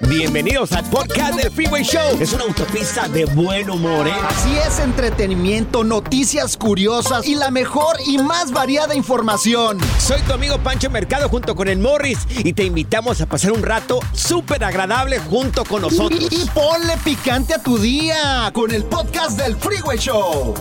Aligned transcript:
Bienvenidos 0.00 0.72
al 0.72 0.84
podcast 0.90 1.34
del 1.34 1.50
Freeway 1.50 1.82
Show. 1.82 2.18
Es 2.20 2.32
una 2.32 2.44
autopista 2.44 3.08
de 3.08 3.24
buen 3.24 3.70
humor, 3.70 4.06
¿eh? 4.06 4.12
Así 4.28 4.56
es, 4.56 4.78
entretenimiento, 4.78 5.82
noticias 5.82 6.56
curiosas 6.56 7.26
y 7.26 7.34
la 7.34 7.50
mejor 7.50 7.96
y 8.06 8.18
más 8.18 8.52
variada 8.52 8.94
información. 8.94 9.78
Soy 9.98 10.20
tu 10.22 10.32
amigo 10.32 10.58
Pancho 10.58 10.90
Mercado 10.90 11.28
junto 11.28 11.54
con 11.56 11.68
el 11.68 11.78
Morris 11.78 12.18
y 12.30 12.52
te 12.52 12.64
invitamos 12.64 13.20
a 13.22 13.26
pasar 13.26 13.52
un 13.52 13.62
rato 13.62 13.98
súper 14.12 14.62
agradable 14.62 15.18
junto 15.18 15.64
con 15.64 15.82
nosotros. 15.82 16.20
Y, 16.30 16.42
y 16.42 16.50
ponle 16.50 16.96
picante 17.02 17.54
a 17.54 17.62
tu 17.62 17.78
día 17.78 18.50
con 18.54 18.70
el 18.70 18.84
podcast 18.84 19.38
del 19.38 19.56
Freeway 19.56 19.98
Show. 19.98 20.54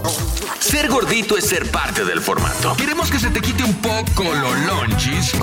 Ser 0.60 0.88
gordito 0.88 1.38
es 1.38 1.46
ser 1.46 1.70
parte 1.70 2.06
del 2.06 2.22
formato. 2.22 2.76
Queremos 2.78 3.12
que 3.12 3.20
se 3.20 3.30
te 3.30 3.42
quite 3.42 3.64
un 3.64 3.76
poco 3.76 4.24
los 4.24 4.60
lonchis. 4.66 5.34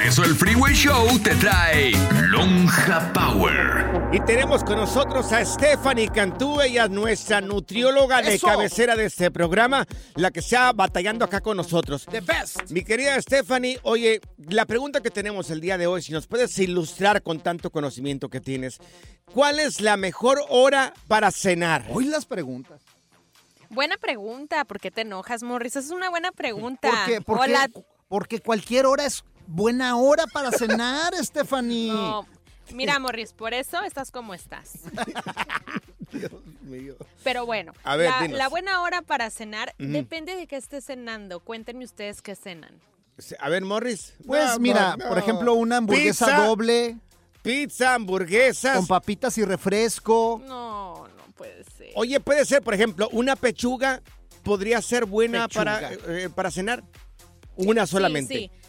Por 0.00 0.08
eso 0.08 0.24
el 0.24 0.34
Freeway 0.34 0.72
Show 0.72 1.18
te 1.18 1.34
trae 1.34 1.92
Lonja 2.30 3.12
Power. 3.12 4.08
Y 4.14 4.20
tenemos 4.20 4.64
con 4.64 4.76
nosotros 4.78 5.30
a 5.30 5.44
Stephanie 5.44 6.08
Cantú, 6.08 6.62
ella 6.62 6.84
es 6.84 6.90
nuestra 6.90 7.42
nutrióloga 7.42 8.22
de 8.22 8.36
Eso. 8.36 8.46
cabecera 8.46 8.96
de 8.96 9.04
este 9.04 9.30
programa, 9.30 9.86
la 10.14 10.30
que 10.30 10.40
está 10.40 10.72
batallando 10.72 11.26
acá 11.26 11.42
con 11.42 11.58
nosotros. 11.58 12.06
The 12.10 12.22
best. 12.22 12.70
Mi 12.70 12.82
querida 12.82 13.20
Stephanie, 13.20 13.78
oye, 13.82 14.22
la 14.38 14.64
pregunta 14.64 15.02
que 15.02 15.10
tenemos 15.10 15.50
el 15.50 15.60
día 15.60 15.76
de 15.76 15.86
hoy, 15.86 16.00
si 16.00 16.12
nos 16.12 16.26
puedes 16.26 16.58
ilustrar 16.58 17.22
con 17.22 17.38
tanto 17.40 17.68
conocimiento 17.68 18.30
que 18.30 18.40
tienes, 18.40 18.78
¿cuál 19.34 19.60
es 19.60 19.82
la 19.82 19.98
mejor 19.98 20.42
hora 20.48 20.94
para 21.08 21.30
cenar? 21.30 21.84
Hoy 21.92 22.06
las 22.06 22.24
preguntas. 22.24 22.80
Buena 23.68 23.98
pregunta. 23.98 24.64
¿Por 24.64 24.80
qué 24.80 24.90
te 24.90 25.02
enojas, 25.02 25.42
Morris? 25.42 25.76
Es 25.76 25.90
una 25.90 26.08
buena 26.08 26.32
pregunta. 26.32 26.88
Porque, 26.88 27.20
porque, 27.20 27.50
Hola. 27.50 27.70
porque 28.08 28.40
cualquier 28.40 28.86
hora 28.86 29.04
es 29.04 29.24
buena 29.50 29.96
hora 29.96 30.26
para 30.26 30.50
cenar, 30.52 31.12
Stephanie. 31.24 31.88
No, 31.92 32.26
Mira, 32.72 32.98
Morris, 33.00 33.32
por 33.32 33.52
eso 33.52 33.82
estás 33.82 34.10
como 34.12 34.32
estás. 34.32 34.74
Dios 36.12 36.30
mío. 36.62 36.96
Pero 37.24 37.44
bueno, 37.46 37.72
A 37.82 37.96
ver, 37.96 38.30
la, 38.30 38.48
buena 38.48 38.82
hora 38.82 39.02
para 39.02 39.30
cenar 39.30 39.74
depende 39.78 40.36
de 40.36 40.46
qué 40.46 40.56
estés 40.56 40.84
cenando. 40.84 41.40
Cuéntenme 41.40 41.84
ustedes 41.84 42.22
qué 42.22 42.34
cenan. 42.36 42.80
A 43.38 43.48
ver, 43.48 43.62
Morris. 43.64 44.14
Pues 44.26 44.44
No, 44.50 44.58
mira, 44.60 44.96
no. 44.96 45.08
por 45.08 45.18
ejemplo, 45.18 45.54
una 45.54 45.76
hamburguesa 45.78 46.26
Pizza, 46.26 46.44
doble 46.46 46.96
Pizza, 47.42 47.94
hamburguesas. 47.94 48.76
con 48.76 48.86
papitas 48.86 49.36
y 49.38 49.44
refresco. 49.44 50.40
No, 50.46 51.06
no 51.08 51.24
puede 51.36 51.64
ser. 51.64 51.90
Oye, 51.96 52.20
puede 52.20 52.44
ser, 52.44 52.62
por 52.62 52.74
ejemplo, 52.74 53.08
una 53.12 53.34
pechuga 53.36 54.00
podría 54.42 54.80
ser 54.80 55.06
buena 55.06 55.48
Pechuga. 55.48 55.64
para, 55.64 55.92
eh, 55.92 56.30
para 56.34 56.50
cenar. 56.50 56.82
Una 57.56 57.86
solamente. 57.86 58.34
Sí, 58.34 58.50
sí. 58.52 58.59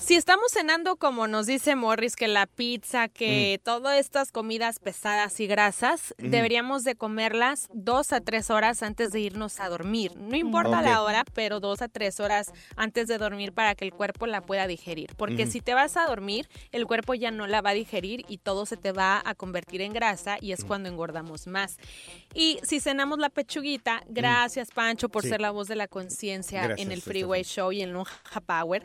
Si 0.00 0.14
estamos 0.14 0.52
cenando, 0.52 0.94
como 0.94 1.26
nos 1.26 1.46
dice 1.46 1.74
Morris, 1.74 2.14
que 2.14 2.28
la 2.28 2.46
pizza, 2.46 3.08
que 3.08 3.60
todas 3.64 3.98
estas 3.98 4.30
comidas 4.30 4.78
pesadas 4.78 5.40
y 5.40 5.48
grasas, 5.48 6.14
deberíamos 6.18 6.84
de 6.84 6.94
comerlas 6.94 7.68
dos 7.74 8.12
a 8.12 8.20
tres 8.20 8.48
horas 8.48 8.84
antes 8.84 9.10
de 9.10 9.18
irnos 9.18 9.58
a 9.58 9.68
dormir. 9.68 10.12
No 10.16 10.36
importa 10.36 10.82
la 10.82 11.02
hora, 11.02 11.24
pero 11.34 11.58
dos 11.58 11.82
a 11.82 11.88
tres 11.88 12.20
horas 12.20 12.52
antes 12.76 13.08
de 13.08 13.18
dormir 13.18 13.52
para 13.52 13.74
que 13.74 13.84
el 13.86 13.92
cuerpo 13.92 14.28
la 14.28 14.40
pueda 14.40 14.68
digerir. 14.68 15.16
Porque 15.16 15.48
si 15.48 15.60
te 15.60 15.74
vas 15.74 15.96
a 15.96 16.06
dormir, 16.06 16.48
el 16.70 16.86
cuerpo 16.86 17.14
ya 17.14 17.32
no 17.32 17.48
la 17.48 17.60
va 17.60 17.70
a 17.70 17.74
digerir 17.74 18.24
y 18.28 18.38
todo 18.38 18.66
se 18.66 18.76
te 18.76 18.92
va 18.92 19.20
a 19.24 19.34
convertir 19.34 19.80
en 19.80 19.92
grasa 19.92 20.38
y 20.40 20.52
es 20.52 20.64
cuando 20.64 20.88
engordamos 20.88 21.48
más. 21.48 21.76
Y 22.34 22.60
si 22.62 22.78
cenamos 22.78 23.18
la 23.18 23.30
pechuguita, 23.30 24.04
gracias 24.08 24.70
Pancho 24.70 25.08
por 25.08 25.24
Sí. 25.24 25.30
ser 25.30 25.40
la 25.40 25.50
voz 25.50 25.66
de 25.66 25.74
la 25.74 25.88
conciencia 25.88 26.76
en 26.78 26.92
el 26.92 27.02
Freeway 27.02 27.42
Show 27.42 27.72
y 27.72 27.82
en 27.82 27.92
Lonja 27.92 28.40
Power. 28.46 28.84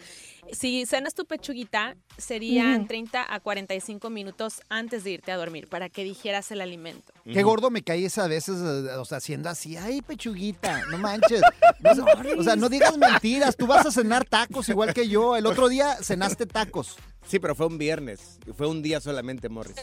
Si 0.52 0.86
cenas 1.04 1.16
tu 1.16 1.26
pechuguita, 1.26 1.98
serían 2.18 2.82
Ujú. 2.82 2.88
30 2.88 3.34
a 3.34 3.40
45 3.42 4.10
minutos 4.10 4.62
antes 4.70 5.04
de 5.04 5.12
irte 5.12 5.34
a 5.34 5.36
dormir 5.36 5.68
para 5.68 5.90
que 5.90 6.06
digieras 6.06 6.50
el 6.52 6.62
alimento. 6.62 7.12
Qué 7.26 7.44
gordo 7.44 7.70
me 7.70 7.84
caes 7.84 8.18
a 8.18 8.28
veces, 8.28 8.56
o 8.56 9.04
sea, 9.04 9.18
haciendo 9.18 9.50
así, 9.50 9.76
ay, 9.76 10.02
pechuguita, 10.02 10.86
no 10.90 10.98
manches. 10.98 11.42
No 11.82 11.92
o 12.38 12.44
sea, 12.44 12.56
no 12.56 12.70
digas 12.70 12.98
mentiras, 12.98 13.58
tú 13.58 13.68
vas 13.68 13.86
a 13.86 13.92
cenar 13.92 14.24
tacos 14.24 14.70
igual 14.70 14.94
que 14.94 15.10
yo. 15.10 15.36
El 15.36 15.46
otro 15.46 15.68
día 15.68 15.98
cenaste 16.02 16.46
tacos. 16.46 16.96
Sí, 17.28 17.40
pero 17.40 17.54
fue 17.54 17.68
un 17.68 17.78
viernes. 17.78 18.40
Fue 18.56 18.68
un 18.68 18.82
día 18.82 19.02
solamente, 19.02 19.50
Morris. 19.50 19.76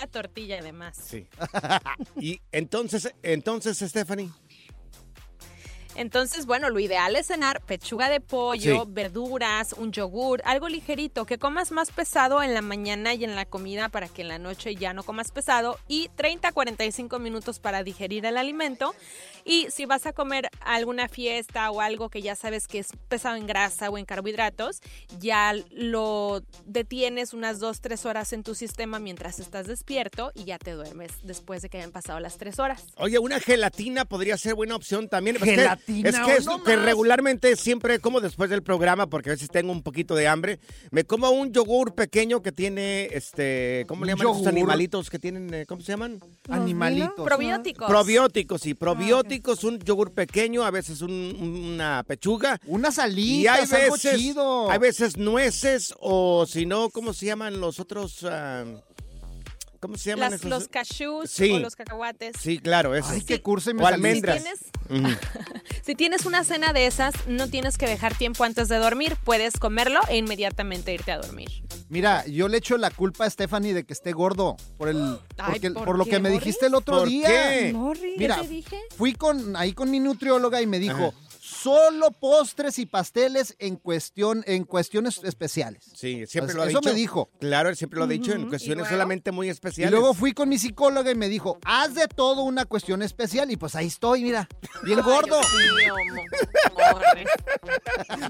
La 0.00 0.06
tortilla 0.08 0.58
además. 0.58 0.96
Sí. 1.00 1.26
y 2.16 2.40
entonces, 2.50 3.12
entonces, 3.22 3.78
Stephanie. 3.78 4.30
Entonces, 5.98 6.46
bueno, 6.46 6.70
lo 6.70 6.78
ideal 6.78 7.16
es 7.16 7.26
cenar 7.26 7.60
pechuga 7.62 8.08
de 8.08 8.20
pollo, 8.20 8.84
Sí. 8.84 8.88
verduras, 8.88 9.72
un 9.72 9.90
yogur, 9.90 10.40
algo 10.44 10.68
ligerito, 10.68 11.26
que 11.26 11.38
comas 11.38 11.72
más 11.72 11.90
pesado 11.90 12.40
en 12.42 12.54
la 12.54 12.62
mañana 12.62 13.14
y 13.14 13.24
en 13.24 13.34
la 13.34 13.44
comida 13.46 13.88
para 13.88 14.06
que 14.08 14.22
en 14.22 14.28
la 14.28 14.38
noche 14.38 14.76
ya 14.76 14.92
no 14.92 15.02
comas 15.02 15.32
pesado 15.32 15.76
y 15.88 16.08
30 16.14 16.48
a 16.48 16.52
45 16.52 17.18
minutos 17.18 17.58
para 17.58 17.82
digerir 17.82 18.24
el 18.26 18.36
alimento. 18.36 18.94
Y 19.44 19.66
si 19.70 19.86
vas 19.86 20.06
a 20.06 20.12
comer 20.12 20.50
alguna 20.60 21.08
fiesta 21.08 21.70
o 21.72 21.80
algo 21.80 22.10
que 22.10 22.22
ya 22.22 22.36
sabes 22.36 22.68
que 22.68 22.78
es 22.78 22.88
pesado 23.08 23.34
en 23.34 23.46
grasa 23.48 23.90
o 23.90 23.98
en 23.98 24.04
carbohidratos, 24.04 24.80
ya 25.18 25.52
lo 25.70 26.42
detienes 26.64 27.32
unas 27.34 27.58
2, 27.58 27.80
3 27.80 28.06
horas 28.06 28.32
en 28.32 28.44
tu 28.44 28.54
sistema 28.54 28.98
mientras 29.00 29.40
estás 29.40 29.66
despierto 29.66 30.30
y 30.34 30.44
ya 30.44 30.58
te 30.58 30.72
duermes 30.72 31.10
después 31.24 31.62
de 31.62 31.70
que 31.70 31.78
hayan 31.78 31.90
pasado 31.90 32.20
las 32.20 32.36
3 32.38 32.58
horas. 32.60 32.84
Oye, 32.98 33.18
una 33.18 33.40
gelatina 33.40 34.04
podría 34.04 34.36
ser 34.36 34.54
buena 34.54 34.76
opción 34.76 35.08
también. 35.08 35.36
¿Gelatina? 35.38 35.87
Es 35.88 36.18
que, 36.20 36.36
es 36.36 36.44
no 36.46 36.62
que 36.62 36.76
más. 36.76 36.84
regularmente 36.84 37.56
siempre 37.56 37.98
como 37.98 38.20
después 38.20 38.50
del 38.50 38.62
programa, 38.62 39.08
porque 39.08 39.30
a 39.30 39.32
veces 39.32 39.48
tengo 39.48 39.72
un 39.72 39.82
poquito 39.82 40.14
de 40.14 40.28
hambre, 40.28 40.60
me 40.90 41.04
como 41.04 41.30
un 41.30 41.52
yogur 41.52 41.94
pequeño 41.94 42.42
que 42.42 42.52
tiene, 42.52 43.06
este, 43.12 43.84
¿cómo 43.88 44.04
le 44.04 44.12
¿Un 44.12 44.18
llaman 44.18 44.32
esos 44.32 44.42
yogur? 44.44 44.48
animalitos 44.58 45.10
que 45.10 45.18
tienen, 45.18 45.52
eh, 45.54 45.66
¿cómo 45.66 45.80
se 45.82 45.92
llaman? 45.92 46.20
Animalitos. 46.48 47.24
Probióticos. 47.24 47.88
Probióticos, 47.88 48.60
sí, 48.60 48.74
probióticos, 48.74 49.64
un 49.64 49.78
yogur 49.80 50.12
pequeño, 50.12 50.62
a 50.64 50.70
veces 50.70 51.00
un- 51.02 51.36
una 51.74 52.02
pechuga. 52.06 52.58
Unas 52.66 52.98
Y 52.98 53.46
hay 53.46 53.60
algo 53.70 53.94
veces, 53.94 54.16
chido. 54.20 54.70
hay 54.70 54.78
veces 54.78 55.16
nueces 55.16 55.94
o 56.00 56.46
si 56.46 56.66
no, 56.66 56.90
¿cómo 56.90 57.12
se 57.14 57.26
llaman 57.26 57.60
los 57.60 57.80
otros? 57.80 58.24
ah, 58.24 58.64
¿Cómo 59.80 59.96
se 59.96 60.10
llaman 60.10 60.30
Las- 60.32 60.40
esos? 60.40 60.50
los 60.50 60.68
cashews 60.68 61.30
Sí. 61.30 61.52
o 61.52 61.58
los 61.60 61.76
cacahuates. 61.76 62.36
Sí, 62.40 62.58
claro, 62.58 62.94
eso. 62.96 63.08
Ay, 63.10 63.22
qué 63.22 63.40
curso 63.40 63.70
y 63.70 63.74
me 63.74 63.82
o 63.82 63.86
almendras. 63.86 64.42
tienes-. 64.42 64.60
Si 65.84 65.94
tienes 65.94 66.26
una 66.26 66.44
cena 66.44 66.72
de 66.72 66.86
esas, 66.86 67.14
no 67.28 67.48
tienes 67.48 67.78
que 67.78 67.86
dejar 67.86 68.14
tiempo 68.16 68.44
antes 68.44 68.68
de 68.68 68.76
dormir. 68.76 69.16
Puedes 69.24 69.54
comerlo 69.58 70.00
e 70.08 70.16
inmediatamente 70.18 70.92
irte 70.92 71.12
a 71.12 71.18
dormir. 71.18 71.48
Mira, 71.88 72.26
yo 72.26 72.48
le 72.48 72.58
echo 72.58 72.76
la 72.76 72.90
culpa 72.90 73.24
a 73.24 73.30
Stephanie 73.30 73.72
de 73.72 73.84
que 73.84 73.94
esté 73.94 74.12
gordo 74.12 74.56
por 74.76 74.88
el 74.88 74.96
Ay, 75.38 75.52
porque- 75.60 75.70
¿por 75.70 75.84
por 75.84 75.98
lo 75.98 76.04
qué, 76.04 76.10
que 76.10 76.18
me 76.18 76.28
Morris? 76.30 76.44
dijiste 76.44 76.66
el 76.66 76.74
otro 76.74 76.98
¿Por 76.98 77.08
día. 77.08 77.28
qué? 77.28 77.72
Morris, 77.72 78.02
¿qué 78.14 78.18
Mira, 78.18 78.40
te 78.42 78.48
dije? 78.48 78.78
fui 78.96 79.14
con 79.14 79.56
ahí 79.56 79.72
con 79.72 79.90
mi 79.90 79.98
nutrióloga 80.00 80.60
y 80.60 80.66
me 80.66 80.78
dijo, 80.78 81.14
Ajá. 81.16 81.27
"Solo 81.62 82.10
postres 82.12 82.78
y 82.78 82.86
pasteles 82.86 83.54
en 83.58 83.76
cuestión 83.76 84.42
en 84.46 84.64
cuestiones 84.64 85.20
especiales." 85.24 85.84
Sí, 85.94 86.26
siempre 86.26 86.54
lo 86.54 86.62
ha 86.62 86.66
eso 86.68 86.78
dicho. 86.80 86.90
me 86.90 86.94
dijo. 86.94 87.30
Claro, 87.40 87.68
él 87.68 87.76
siempre 87.76 87.98
lo 87.98 88.04
ha 88.04 88.08
dicho 88.08 88.32
en 88.32 88.48
cuestiones 88.48 88.76
¿y 88.86 88.88
luego? 88.88 88.90
solamente 88.90 89.32
muy 89.32 89.46
Y 89.48 89.50
especiales. 89.50 89.90
luego 89.90 90.14
fui 90.14 90.32
con 90.32 90.48
mi 90.48 90.58
psicóloga 90.58 91.10
y 91.10 91.14
me 91.14 91.28
dijo, 91.28 91.58
"Haz 91.64 91.94
de 91.94 92.06
todo 92.08 92.42
una 92.42 92.64
cuestión 92.64 93.02
especial" 93.02 93.50
y 93.50 93.56
pues 93.56 93.74
ahí 93.74 93.86
estoy, 93.86 94.22
mira, 94.22 94.48
bien 94.84 95.00
gordo. 95.00 95.40
Ay. 96.76 97.24
No 98.18 98.28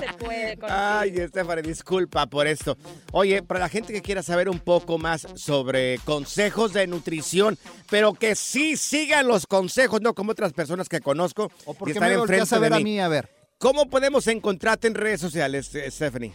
se 0.00 0.12
puede 0.18 0.56
con 0.56 0.70
Ay, 0.70 1.10
Estefany, 1.16 1.62
disculpa 1.62 2.26
por 2.26 2.46
esto. 2.46 2.76
Oye, 3.12 3.42
para 3.42 3.60
la 3.60 3.68
gente 3.68 3.92
que 3.92 4.02
quiera 4.02 4.22
saber 4.22 4.48
un 4.48 4.58
poco 4.60 4.98
más 4.98 5.26
sobre 5.34 5.98
consejos 6.04 6.72
de 6.72 6.86
nutrición, 6.86 7.58
pero 7.90 8.14
que 8.14 8.34
sí 8.34 8.76
sigan 8.76 9.26
los 9.28 9.46
consejos, 9.46 10.00
no 10.00 10.14
como 10.14 10.32
otras 10.32 10.52
personas 10.52 10.88
que 10.88 11.00
conozco 11.00 11.50
¿O 11.64 11.72
y 11.72 11.74
por 11.74 11.86
qué 11.88 11.92
están 11.92 12.12
enfrente 12.12 12.37
a 12.40 12.58
ver 12.58 12.72
de 12.72 12.76
a 12.76 12.80
mí. 12.80 13.00
A 13.00 13.08
ver. 13.08 13.28
¿Cómo 13.58 13.88
podemos 13.90 14.26
encontrarte 14.28 14.86
en 14.86 14.94
redes 14.94 15.20
sociales, 15.20 15.74
eh, 15.74 15.90
Stephanie? 15.90 16.32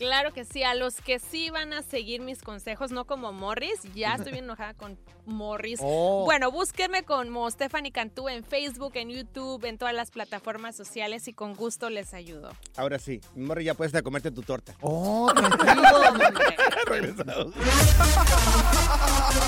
Claro 0.00 0.32
que 0.32 0.46
sí, 0.46 0.62
a 0.62 0.74
los 0.74 0.94
que 0.94 1.18
sí 1.18 1.50
van 1.50 1.74
a 1.74 1.82
seguir 1.82 2.22
mis 2.22 2.40
consejos, 2.40 2.90
no 2.90 3.04
como 3.04 3.34
Morris, 3.34 3.80
ya 3.94 4.14
estoy 4.14 4.32
bien 4.32 4.44
enojada 4.44 4.72
con 4.72 4.98
Morris. 5.26 5.78
Oh. 5.82 6.24
Bueno, 6.24 6.50
búsquenme 6.50 7.02
como 7.02 7.50
Stephanie 7.50 7.92
Cantú 7.92 8.30
en 8.30 8.42
Facebook, 8.42 8.92
en 8.94 9.10
YouTube, 9.10 9.62
en 9.66 9.76
todas 9.76 9.92
las 9.92 10.10
plataformas 10.10 10.74
sociales 10.74 11.28
y 11.28 11.34
con 11.34 11.54
gusto 11.54 11.90
les 11.90 12.14
ayudo. 12.14 12.50
Ahora 12.78 12.98
sí, 12.98 13.20
Morri, 13.36 13.64
ya 13.64 13.74
puedes 13.74 13.94
a 13.94 14.00
comerte 14.00 14.30
tu 14.30 14.40
torta. 14.40 14.74
Oh. 14.80 15.30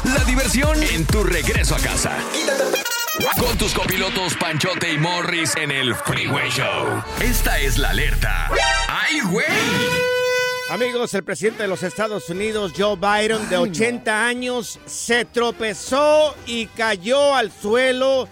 La 0.04 0.24
diversión 0.26 0.82
en 0.82 1.06
tu 1.06 1.24
regreso 1.24 1.74
a 1.74 1.78
casa. 1.78 2.18
Con 3.18 3.58
tus 3.58 3.74
copilotos 3.74 4.34
Panchote 4.36 4.90
y 4.90 4.96
Morris 4.96 5.54
en 5.56 5.70
el 5.70 5.94
Freeway 5.94 6.48
Show. 6.48 7.02
Esta 7.20 7.60
es 7.60 7.76
la 7.76 7.90
alerta. 7.90 8.48
¡Ay, 8.88 9.20
güey! 9.30 9.46
Amigos, 10.70 11.12
el 11.12 11.22
presidente 11.22 11.64
de 11.64 11.68
los 11.68 11.82
Estados 11.82 12.30
Unidos, 12.30 12.72
Joe 12.74 12.96
Biden, 12.96 13.50
de 13.50 13.58
80 13.58 14.26
años, 14.26 14.80
se 14.86 15.26
tropezó 15.26 16.34
y 16.46 16.66
cayó 16.68 17.34
al 17.34 17.52
suelo 17.52 18.28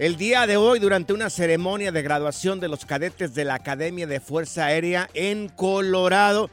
el 0.00 0.16
día 0.16 0.48
de 0.48 0.56
hoy 0.56 0.80
durante 0.80 1.12
una 1.12 1.30
ceremonia 1.30 1.92
de 1.92 2.02
graduación 2.02 2.58
de 2.58 2.66
los 2.66 2.84
cadetes 2.84 3.36
de 3.36 3.44
la 3.44 3.54
Academia 3.54 4.08
de 4.08 4.18
Fuerza 4.18 4.66
Aérea 4.66 5.08
en 5.14 5.48
Colorado. 5.48 6.50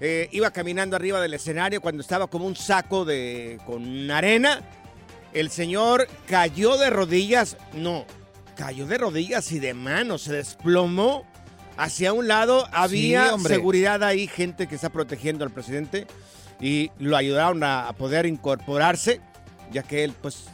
Eh, 0.00 0.28
iba 0.30 0.52
caminando 0.52 0.94
arriba 0.94 1.20
del 1.20 1.34
escenario 1.34 1.80
cuando 1.80 2.00
estaba 2.00 2.28
como 2.28 2.46
un 2.46 2.54
saco 2.54 3.04
de 3.04 3.58
con 3.66 4.08
arena. 4.12 4.60
El 5.34 5.50
señor 5.50 6.06
cayó 6.28 6.76
de 6.78 6.90
rodillas, 6.90 7.56
no, 7.74 8.04
cayó 8.56 8.86
de 8.86 8.98
rodillas 8.98 9.50
y 9.52 9.58
de 9.58 9.74
manos, 9.74 10.22
se 10.22 10.32
desplomó 10.32 11.24
hacia 11.76 12.12
un 12.12 12.28
lado. 12.28 12.66
Había 12.72 13.36
seguridad 13.38 14.02
ahí, 14.04 14.26
gente 14.28 14.66
que 14.68 14.76
está 14.76 14.90
protegiendo 14.90 15.44
al 15.44 15.50
presidente 15.50 16.06
y 16.60 16.90
lo 16.98 17.16
ayudaron 17.16 17.64
a, 17.64 17.88
a 17.88 17.92
poder 17.94 18.26
incorporarse, 18.26 19.20
ya 19.72 19.82
que 19.82 20.04
él, 20.04 20.14
pues, 20.22 20.44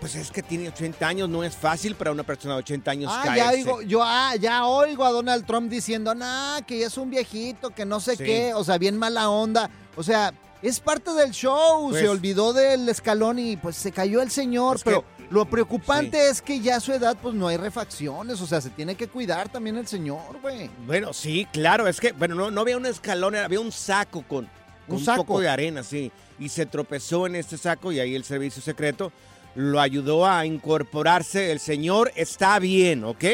pues 0.00 0.16
es 0.16 0.32
que 0.32 0.42
tiene 0.42 0.68
80 0.68 1.06
años, 1.06 1.28
no 1.28 1.44
es 1.44 1.54
fácil 1.56 1.94
para 1.94 2.10
una 2.10 2.24
persona 2.24 2.54
de 2.54 2.60
80 2.60 2.90
años 2.90 3.12
Ah, 3.14 3.22
ya 3.24 3.44
caerse. 3.44 3.54
oigo, 3.70 3.82
yo 3.82 4.00
ah, 4.02 4.34
ya 4.36 4.66
oigo 4.66 5.04
a 5.04 5.10
Donald 5.12 5.46
Trump 5.46 5.70
diciendo, 5.70 6.12
nah, 6.14 6.60
que 6.62 6.80
ya 6.80 6.88
es 6.88 6.98
un 6.98 7.08
viejito, 7.10 7.70
que 7.70 7.84
no 7.84 8.00
sé 8.00 8.16
Sí. 8.16 8.24
qué, 8.24 8.52
o 8.54 8.64
sea, 8.64 8.78
bien 8.78 8.96
mala 8.98 9.30
onda. 9.30 9.70
O 9.96 10.02
sea, 10.02 10.32
es 10.62 10.80
parte 10.80 11.12
del 11.12 11.30
show, 11.32 11.90
Pues- 11.90 12.02
se 12.02 12.08
olvidó 12.08 12.52
del 12.52 12.88
escalón 12.88 13.38
y 13.38 13.56
pues 13.56 13.76
se 13.76 13.92
cayó 13.92 14.22
el 14.22 14.30
señor, 14.30 14.76
Es 14.76 14.84
que- 14.84 14.90
pero 14.90 15.04
lo 15.30 15.44
preocupante 15.44 16.28
es 16.28 16.40
que 16.42 16.60
ya 16.60 16.76
a 16.76 16.80
su 16.80 16.92
edad 16.92 17.16
pues 17.20 17.34
no 17.34 17.48
hay 17.48 17.56
refacciones, 17.56 18.40
o 18.40 18.46
sea, 18.46 18.60
se 18.60 18.70
tiene 18.70 18.94
que 18.94 19.08
cuidar 19.08 19.48
también 19.50 19.76
el 19.76 19.86
señor, 19.86 20.40
güey. 20.40 20.70
Bueno, 20.86 21.12
sí, 21.12 21.46
claro, 21.52 21.86
es 21.86 22.00
que, 22.00 22.12
bueno, 22.12 22.34
no, 22.34 22.50
no 22.50 22.60
había 22.62 22.76
un 22.76 22.86
escalón, 22.86 23.36
había 23.36 23.60
un 23.60 23.72
saco 23.72 24.22
con, 24.26 24.48
con 24.88 24.96
Un 24.96 25.04
poco 25.04 25.38
de 25.40 25.48
arena, 25.48 25.82
sí. 25.82 26.10
Y 26.38 26.48
se 26.48 26.64
tropezó 26.66 27.26
en 27.26 27.36
este 27.36 27.58
saco 27.58 27.92
y 27.92 28.00
ahí 28.00 28.14
el 28.14 28.24
servicio 28.24 28.62
secreto 28.62 29.12
lo 29.54 29.80
ayudó 29.80 30.26
a 30.26 30.46
incorporarse. 30.46 31.50
El 31.52 31.60
señor 31.60 32.12
está 32.14 32.58
bien, 32.58 33.04
¿ok? 33.04 33.24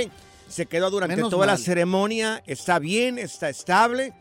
Se 0.49 0.67
quedó 0.67 0.91
durante 0.91 1.17
Menos 1.17 1.31
toda 1.31 1.47
la 1.47 1.57
ceremonia, 1.57 2.43
está 2.47 2.79
bien, 2.79 3.19
está 3.19 3.49
estable. 3.49 4.13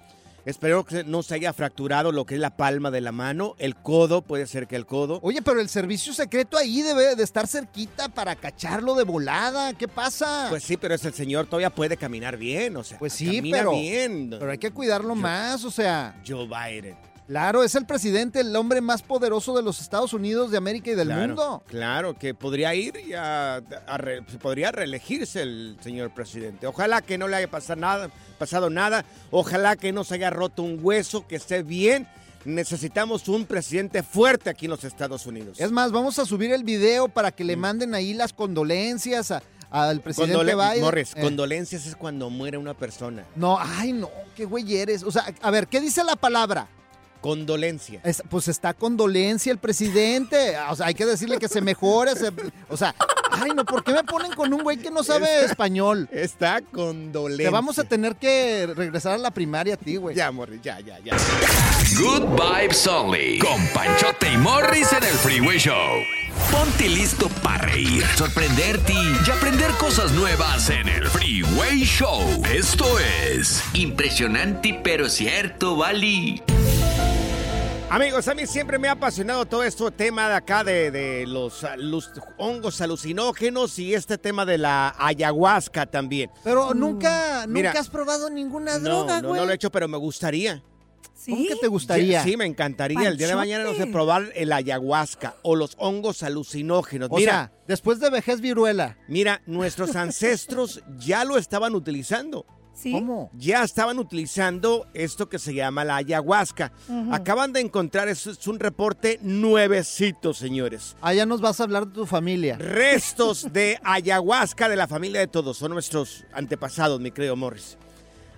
Espero 0.46 0.84
que 0.84 1.06
no 1.06 1.24
se 1.24 1.36
haya 1.36 1.54
fracturado 1.54 2.12
lo 2.12 2.26
que 2.26 2.36
es 2.36 2.42
la 2.42 2.58
palma 2.58 2.92
de 2.92 3.00
la 3.00 3.14
mano, 3.14 3.56
el 3.60 3.76
codo, 3.78 4.22
puede 4.22 4.46
ser 4.46 4.68
que 4.68 4.76
el 4.76 4.86
codo. 4.86 5.20
Oye, 5.24 5.42
pero 5.42 5.62
el 5.62 5.70
servicio 5.70 6.14
secreto 6.14 6.58
ahí 6.58 6.82
debe 6.82 7.16
de 7.16 7.24
estar 7.24 7.48
cerquita 7.48 8.10
para 8.10 8.36
cacharlo 8.36 8.94
de 8.96 9.04
volada, 9.06 9.72
¿qué 9.74 9.88
pasa? 9.88 10.48
Pues 10.50 10.64
sí, 10.64 10.76
pero 10.76 10.96
es 10.96 11.06
el 11.06 11.14
señor 11.14 11.46
todavía 11.46 11.70
puede 11.70 11.96
caminar 11.96 12.36
bien, 12.36 12.76
o 12.76 12.84
sea, 12.84 13.00
Pues 13.00 13.14
sí, 13.14 13.38
camina 13.38 13.58
pero- 13.60 13.72
bien. 13.72 14.30
pero 14.38 14.52
hay 14.52 14.58
que 14.58 14.72
cuidarlo 14.72 15.16
más, 15.16 15.64
o 15.64 15.72
sea... 15.72 16.22
Joe 16.28 16.46
Biden. 16.46 16.98
Claro, 17.28 17.64
es 17.64 17.74
el 17.76 17.86
presidente, 17.86 18.42
el 18.42 18.56
hombre 18.56 18.82
más 18.82 19.02
poderoso 19.02 19.56
de 19.56 19.62
los 19.64 19.80
Estados 19.80 20.14
Unidos 20.14 20.52
de 20.52 20.58
América 20.58 20.92
y 20.92 20.96
del 20.96 21.08
Claro, 21.08 21.28
mundo. 21.28 21.64
Claro, 21.68 22.18
que 22.20 22.34
podría 22.34 22.76
ir 22.76 22.96
y 22.98 23.14
a, 23.14 23.56
a 23.56 23.98
re- 23.98 24.22
podría 24.42 24.72
reelegirse 24.72 25.42
el 25.42 25.78
señor 25.82 26.14
presidente. 26.14 26.68
Ojalá 26.68 27.02
que 27.02 27.18
no 27.18 27.28
le 27.28 27.38
haya 27.38 27.50
pasado 27.50 27.80
nada, 27.80 28.10
pasado 28.38 28.70
nada. 28.70 29.06
Ojalá 29.32 29.76
que 29.78 29.94
no 29.94 30.04
se 30.04 30.16
haya 30.16 30.30
roto 30.30 30.64
un 30.64 30.80
hueso, 30.82 31.26
que 31.26 31.38
esté 31.38 31.64
bien. 31.64 32.08
Necesitamos 32.46 33.30
un 33.30 33.46
presidente 33.46 34.04
fuerte 34.04 34.50
aquí 34.50 34.66
en 34.66 34.72
los 34.72 34.84
Estados 34.84 35.26
Unidos. 35.26 35.60
Es 35.62 35.72
más, 35.72 35.94
vamos 35.94 36.20
a 36.20 36.26
subir 36.26 36.52
el 36.52 36.66
video 36.66 37.08
para 37.08 37.32
que 37.32 37.46
le 37.46 37.56
manden 37.56 37.96
ahí 37.96 38.14
las 38.14 38.34
condolencias 38.34 39.32
a- 39.32 39.42
al 39.72 40.02
presidente 40.02 40.36
Condole- 40.36 40.56
Biden. 40.72 40.84
Morris, 40.84 41.14
Eh, 41.16 41.22
condolencias 41.22 41.86
es 41.88 41.96
cuando 41.96 42.30
muere 42.30 42.58
una 42.58 42.74
persona. 42.74 43.24
No, 43.38 43.58
ay, 43.60 43.94
no, 43.94 44.10
qué 44.36 44.44
güey 44.44 44.76
eres. 44.76 45.04
O 45.04 45.10
sea, 45.12 45.26
a 45.42 45.52
ver, 45.52 45.68
¿qué 45.68 45.80
dice 45.80 46.04
la 46.04 46.18
palabra? 46.18 46.68
Condolencia. 47.24 48.02
Es- 48.04 48.22
pues 48.30 48.50
está 48.50 48.74
condolencia 48.74 49.50
el 49.50 49.58
presidente. 49.58 50.58
O 50.70 50.76
sea, 50.76 50.88
hay 50.88 50.94
que 50.94 51.06
decirle 51.06 51.40
que 51.40 51.48
se 51.48 51.62
mejore. 51.62 52.16
se- 52.18 52.32
o 52.70 52.76
sea, 52.76 52.94
ay, 53.32 53.52
no, 53.56 53.64
¿por 53.64 53.82
qué 53.82 53.94
me 53.94 54.04
ponen 54.04 54.34
con 54.34 54.54
un 54.54 54.62
güey 54.62 54.76
que 54.78 54.92
no 54.92 55.04
sabe 55.06 55.24
Está- 55.40 55.46
español? 55.46 56.10
Está 56.12 56.60
condolencia. 56.62 57.46
Te 57.46 57.50
vamos 57.52 57.80
a 57.80 57.86
tener 57.86 58.18
que 58.18 58.68
regresar 58.76 59.14
a 59.14 59.18
la 59.18 59.32
primaria 59.32 59.76
a 59.76 59.78
ti, 59.78 59.96
güey. 59.96 60.16
Ya, 60.18 60.32
Morris, 60.32 60.60
ya, 60.62 60.82
ya, 60.82 61.00
ya. 61.00 61.16
Good 61.98 62.24
Vibes 62.38 62.86
Only. 62.88 63.40
Con 63.40 63.66
Panchote 63.74 64.32
y 64.34 64.38
Morris 64.38 64.92
en 64.92 65.04
el 65.04 65.14
Freeway 65.14 65.58
Show. 65.58 66.02
Ponte 66.52 66.90
listo 66.90 67.30
para 67.42 67.60
reír, 67.68 68.04
sorprenderte 68.18 68.92
y 68.92 69.32
aprender 69.32 69.72
cosas 69.80 70.12
nuevas 70.12 70.70
en 70.70 70.90
el 70.90 71.08
Freeway 71.08 71.84
Show. 71.86 72.22
Esto 72.52 73.00
es 73.00 73.64
Impresionante 73.74 74.80
pero 74.84 75.08
cierto, 75.10 75.78
Bali. 75.78 76.42
Amigos, 77.94 78.28
a 78.28 78.34
mí 78.34 78.48
siempre 78.48 78.80
me 78.80 78.88
ha 78.88 78.94
apasionado 78.94 79.46
todo 79.46 79.64
este 79.64 79.92
tema 79.92 80.28
de 80.28 80.34
acá 80.34 80.64
de, 80.64 80.90
de 80.90 81.28
los, 81.28 81.64
ah, 81.64 81.76
los 81.78 82.10
hongos 82.40 82.82
alucinógenos 82.82 83.78
y 83.78 83.94
este 83.94 84.18
tema 84.18 84.48
de 84.48 84.58
la 84.58 84.96
ayahuasca 84.98 85.86
también. 85.86 86.32
Pero 86.44 86.74
nunca, 86.74 87.46
Mira. 87.48 87.70
nunca 87.70 87.80
has 87.80 87.90
probado 87.90 88.32
ninguna 88.32 88.80
No, 88.80 88.84
droga, 88.84 89.22
no, 89.22 89.28
güey. 89.28 89.40
no 89.42 89.46
lo 89.46 89.52
he 89.52 89.56
hecho, 89.56 89.72
pero 89.72 89.88
me 89.88 89.98
gustaría. 89.98 90.64
¿Cómo 91.24 91.48
que 91.48 91.56
te 91.56 91.68
gustaría? 91.68 92.24
Sí, 92.24 92.36
me 92.36 92.48
encantaría. 92.48 93.08
El 93.08 93.16
día 93.16 93.28
de 93.28 93.36
mañana 93.36 93.64
no 93.64 93.76
sé 93.76 93.86
probar 93.86 94.32
el 94.34 94.52
ayahuasca 94.52 95.36
o 95.44 95.56
los 95.56 95.76
hongos 95.78 96.24
alucinógenos. 96.24 97.10
O 97.12 97.18
mira, 97.18 97.32
sea, 97.32 97.52
después 97.68 98.00
de 98.00 98.10
vejez 98.10 98.42
viruela. 98.42 98.98
mira, 99.08 99.44
nuestros 99.46 99.96
ancestros 99.96 100.82
ya 100.98 101.26
lo 101.26 101.38
estaban 101.38 101.76
utilizando. 101.76 102.48
¿Sí? 102.74 102.92
¿Cómo? 102.92 103.30
Ya 103.38 103.64
estaban 103.64 104.00
utilizando 104.00 104.88
esto 104.94 105.30
que 105.30 105.38
se 105.40 105.54
llama 105.54 105.84
la 105.86 105.98
ayahuasca. 105.98 106.72
Acaban 107.12 107.54
de 107.54 107.60
encontrar, 107.62 108.08
es, 108.10 108.26
es 108.28 108.48
un 108.48 108.60
reporte 108.60 109.20
nuevecito, 109.22 110.34
señores. 110.34 110.96
Allá 111.02 111.26
nos 111.26 111.40
vas 111.40 111.60
a 111.60 111.64
hablar 111.64 111.88
de 111.88 111.94
tu 111.94 112.06
familia. 112.06 112.58
Restos 112.58 113.54
de 113.54 113.80
ayahuasca 113.84 114.68
de 114.70 114.76
la 114.76 114.88
familia 114.88 115.20
de 115.20 115.28
todos. 115.28 115.58
Son 115.58 115.72
nuestros 115.72 116.26
antepasados, 116.34 117.00
mi 117.00 117.12
querido 117.12 117.36
Morris. 117.36 117.78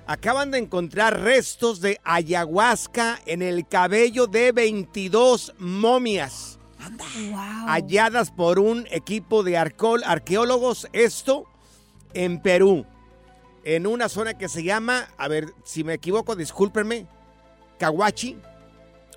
Acaban 0.08 0.52
de 0.52 0.60
encontrar 0.60 1.20
restos 1.22 1.82
de 1.82 2.00
ayahuasca 2.04 3.20
en 3.26 3.42
el 3.42 3.68
cabello 3.68 4.28
de 4.28 4.52
22 4.52 5.56
momias. 5.58 6.60
Wow. 7.32 7.40
Halladas 7.68 8.30
por 8.30 8.60
un 8.60 8.86
equipo 8.92 9.42
de 9.42 9.58
arco- 9.58 10.04
arqueólogos. 10.06 10.88
Esto 10.94 11.46
en 12.14 12.40
Perú. 12.42 12.86
En 13.66 13.88
una 13.88 14.10
zona 14.10 14.36
que 14.36 14.48
se 14.48 14.64
llama, 14.64 15.10
a 15.18 15.28
ver, 15.28 15.54
si 15.64 15.84
me 15.84 15.96
equivoco, 15.96 16.36
discúlpenme, 16.36 17.08
Cahuachi 17.80 18.38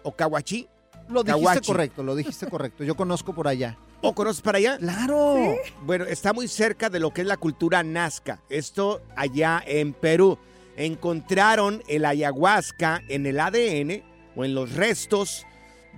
o 0.03 0.13
Cahuachi. 0.13 0.67
Lo 1.09 1.23
dijiste 1.23 1.45
Cahuachi. 1.45 1.67
correcto, 1.67 2.03
lo 2.03 2.17
dijiste 2.17 2.47
correcto. 2.49 2.83
Yo 2.83 2.97
conozco 2.97 3.35
por 3.35 3.47
allá. 3.47 3.79
¿O 4.01 4.15
conoces 4.15 4.41
para 4.41 4.59
allá? 4.59 4.79
Claro. 4.79 5.57
Bueno, 5.83 6.05
está 6.05 6.33
muy 6.33 6.49
cerca 6.49 6.89
de 6.89 7.01
lo 7.01 7.13
que 7.13 7.23
es 7.23 7.27
la 7.27 7.37
cultura 7.37 7.83
nazca. 7.83 8.41
Esto 8.49 9.03
allá 9.17 9.63
en 9.67 9.93
Perú. 9.93 10.39
Encontraron 10.77 11.83
el 11.89 12.05
ayahuasca 12.05 13.03
en 13.09 13.27
el 13.27 13.41
ADN 13.41 14.03
o 14.37 14.45
en 14.45 14.55
los 14.55 14.73
restos 14.75 15.45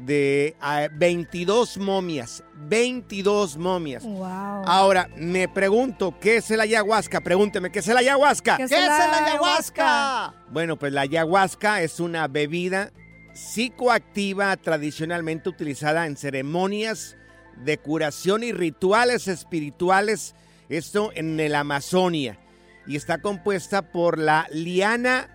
de 0.04 0.56
ah, 0.60 0.88
22 0.92 1.78
momias. 1.78 2.42
22 2.54 3.56
momias. 3.56 4.02
Wow. 4.04 4.64
Ahora, 4.66 5.08
me 5.16 5.48
pregunto, 5.48 6.14
¿qué 6.20 6.36
es 6.36 6.50
el 6.50 6.60
ayahuasca? 6.60 7.20
Pregúnteme, 7.20 7.70
¿qué 7.70 7.80
es 7.80 7.88
el 7.88 7.96
ayahuasca? 7.96 8.56
¿Qué 8.56 8.66
¿Qué 8.66 8.78
es 8.78 8.86
la 8.86 9.26
ayahuasca? 9.26 10.34
Bueno, 10.50 10.78
pues 10.78 10.92
la 10.92 11.02
ayahuasca 11.02 11.82
es 11.82 12.00
una 12.00 12.28
bebida 12.28 12.92
psicoactiva 13.32 14.56
tradicionalmente 14.56 15.48
utilizada 15.48 16.06
en 16.06 16.16
ceremonias 16.16 17.16
de 17.56 17.78
curación 17.78 18.42
y 18.42 18.52
rituales 18.52 19.28
espirituales, 19.28 20.34
esto 20.68 21.10
en 21.14 21.38
el 21.40 21.54
Amazonia, 21.54 22.38
y 22.86 22.96
está 22.96 23.20
compuesta 23.20 23.92
por 23.92 24.18
la 24.18 24.46
liana 24.50 25.28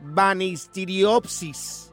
Banisteriopsis 0.00 1.87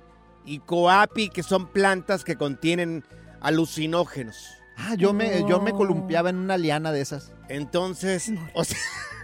y 0.45 0.59
coapi, 0.59 1.29
que 1.29 1.43
son 1.43 1.67
plantas 1.67 2.23
que 2.23 2.35
contienen 2.35 3.03
alucinógenos. 3.41 4.49
Ah, 4.77 4.95
yo 4.95 5.13
me, 5.13 5.47
yo 5.47 5.61
me 5.61 5.71
Oh. 5.71 5.77
columpiaba 5.77 6.29
en 6.29 6.37
una 6.37 6.57
liana 6.57 6.91
de 6.91 7.01
esas. 7.01 7.31
Entonces, 7.47 8.31
o 8.53 8.63
sea, 8.63 8.77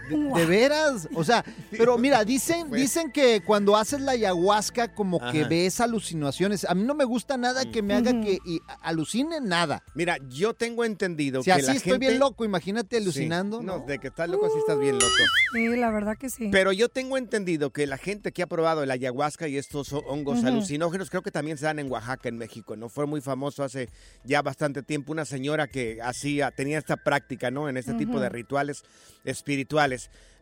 De, 0.08 0.16
de 0.40 0.46
veras, 0.46 1.08
o 1.14 1.24
sea, 1.24 1.44
pero 1.70 1.96
mira, 1.98 2.24
dicen, 2.24 2.70
dicen 2.70 3.10
que 3.12 3.42
cuando 3.44 3.76
haces 3.76 4.00
la 4.00 4.12
ayahuasca 4.12 4.94
como 4.94 5.20
que 5.30 5.44
ves 5.44 5.80
alucinaciones. 5.80 6.64
A 6.68 6.74
mí 6.74 6.82
no 6.84 6.94
me 6.94 7.04
gusta 7.04 7.36
nada 7.36 7.64
que 7.70 7.82
me 7.82 7.94
haga 7.94 8.12
que 8.20 8.38
y, 8.44 8.60
alucine 8.82 9.40
nada. 9.40 9.82
mira, 9.94 10.16
yo 10.28 10.54
tengo 10.54 10.84
entendido 10.84 11.40
Si 11.42 11.46
que 11.46 11.52
así 11.52 11.62
la 11.66 11.72
estoy 11.74 11.92
gente... 11.92 12.06
bien 12.08 12.18
loco, 12.18 12.44
imagínate 12.44 12.96
Sí. 12.96 13.02
alucinando. 13.02 13.62
No, 13.62 13.78
¿no? 13.78 13.86
de 13.86 13.98
que 13.98 14.08
estás 14.08 14.28
loco, 14.28 14.48
sí 14.50 14.58
estás 14.58 14.78
bien 14.78 14.94
loco. 14.94 15.06
Sí, 15.52 15.68
la 15.76 15.90
verdad 15.90 16.16
que 16.18 16.30
sí. 16.30 16.48
Pero 16.50 16.72
yo 16.72 16.88
tengo 16.88 17.16
entendido 17.16 17.70
que 17.70 17.86
la 17.86 17.98
gente 17.98 18.32
que 18.32 18.42
ha 18.42 18.46
probado 18.46 18.82
el 18.82 18.90
ayahuasca 18.90 19.48
y 19.48 19.56
estos 19.58 19.92
ho- 19.92 20.00
hongos 20.06 20.44
alucinógenos 20.44 21.10
creo 21.10 21.22
que 21.22 21.30
también 21.30 21.58
se 21.58 21.66
dan 21.66 21.78
en 21.78 21.90
Oaxaca, 21.90 22.28
en 22.28 22.38
México. 22.38 22.76
No 22.76 22.88
fue 22.88 23.06
muy 23.06 23.20
famoso 23.20 23.62
hace 23.62 23.88
ya 24.24 24.42
bastante 24.42 24.82
tiempo 24.82 25.12
una 25.12 25.24
señora 25.24 25.68
que 25.68 26.00
hacía, 26.02 26.50
tenía 26.50 26.78
esta 26.78 26.96
práctica, 26.96 27.50
¿no? 27.50 27.68
En 27.68 27.76
este 27.76 27.94
tipo 27.94 28.18
de 28.20 28.28
rituales 28.28 28.82
espirituales. 29.24 29.91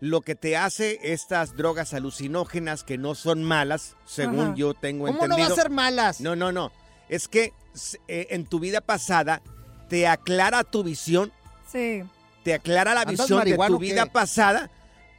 Lo 0.00 0.22
que 0.22 0.34
te 0.34 0.56
hace 0.56 0.98
estas 1.02 1.56
drogas 1.56 1.92
alucinógenas 1.94 2.84
que 2.84 2.96
no 2.98 3.14
son 3.14 3.44
malas, 3.44 3.96
según 4.06 4.40
Ajá. 4.40 4.54
yo 4.56 4.74
tengo 4.74 5.06
¿Cómo 5.06 5.18
no 5.18 5.24
entendido. 5.24 5.48
va 5.48 5.52
a 5.54 5.56
ser 5.56 5.70
malas? 5.70 6.20
No, 6.20 6.36
no, 6.36 6.52
no. 6.52 6.72
Es 7.08 7.28
que 7.28 7.52
eh, 8.08 8.28
en 8.30 8.46
tu 8.46 8.60
vida 8.60 8.80
pasada 8.80 9.42
te 9.88 10.06
aclara 10.08 10.64
tu 10.64 10.82
visión 10.82 11.32
Sí. 11.70 12.02
te 12.44 12.54
aclara 12.54 12.94
la 12.94 13.02
¿Andas 13.02 13.18
visión 13.28 13.44
de 13.44 13.56
tu 13.56 13.78
vida 13.78 14.06
pasada 14.06 14.70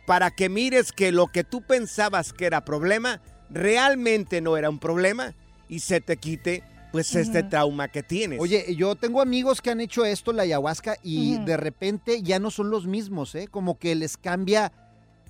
para 0.07 0.31
que 0.31 0.49
mires 0.49 0.91
que 0.91 1.11
lo 1.11 1.27
que 1.27 1.43
tú 1.43 1.61
pensabas 1.61 2.33
que 2.33 2.45
era 2.45 2.65
problema 2.65 3.21
realmente 3.49 4.41
no 4.41 4.57
era 4.57 4.69
un 4.69 4.79
problema 4.79 5.33
y 5.69 5.79
se 5.79 6.01
te 6.01 6.17
quite 6.17 6.63
pues 6.91 7.15
este 7.15 7.43
trauma 7.43 7.87
que 7.87 8.03
tienes. 8.03 8.39
Oye, 8.39 8.75
yo 8.75 8.95
tengo 8.95 9.21
amigos 9.21 9.61
que 9.61 9.69
han 9.71 9.79
hecho 9.81 10.05
esto, 10.05 10.33
la 10.33 10.43
ayahuasca, 10.43 10.97
y 11.03 11.37
de 11.45 11.57
repente 11.57 12.21
ya 12.21 12.39
no 12.39 12.51
son 12.51 12.69
los 12.69 12.85
mismos, 12.85 13.33
¿eh? 13.35 13.47
Como 13.49 13.77
que 13.79 13.95
les 13.95 14.17
cambia, 14.17 14.71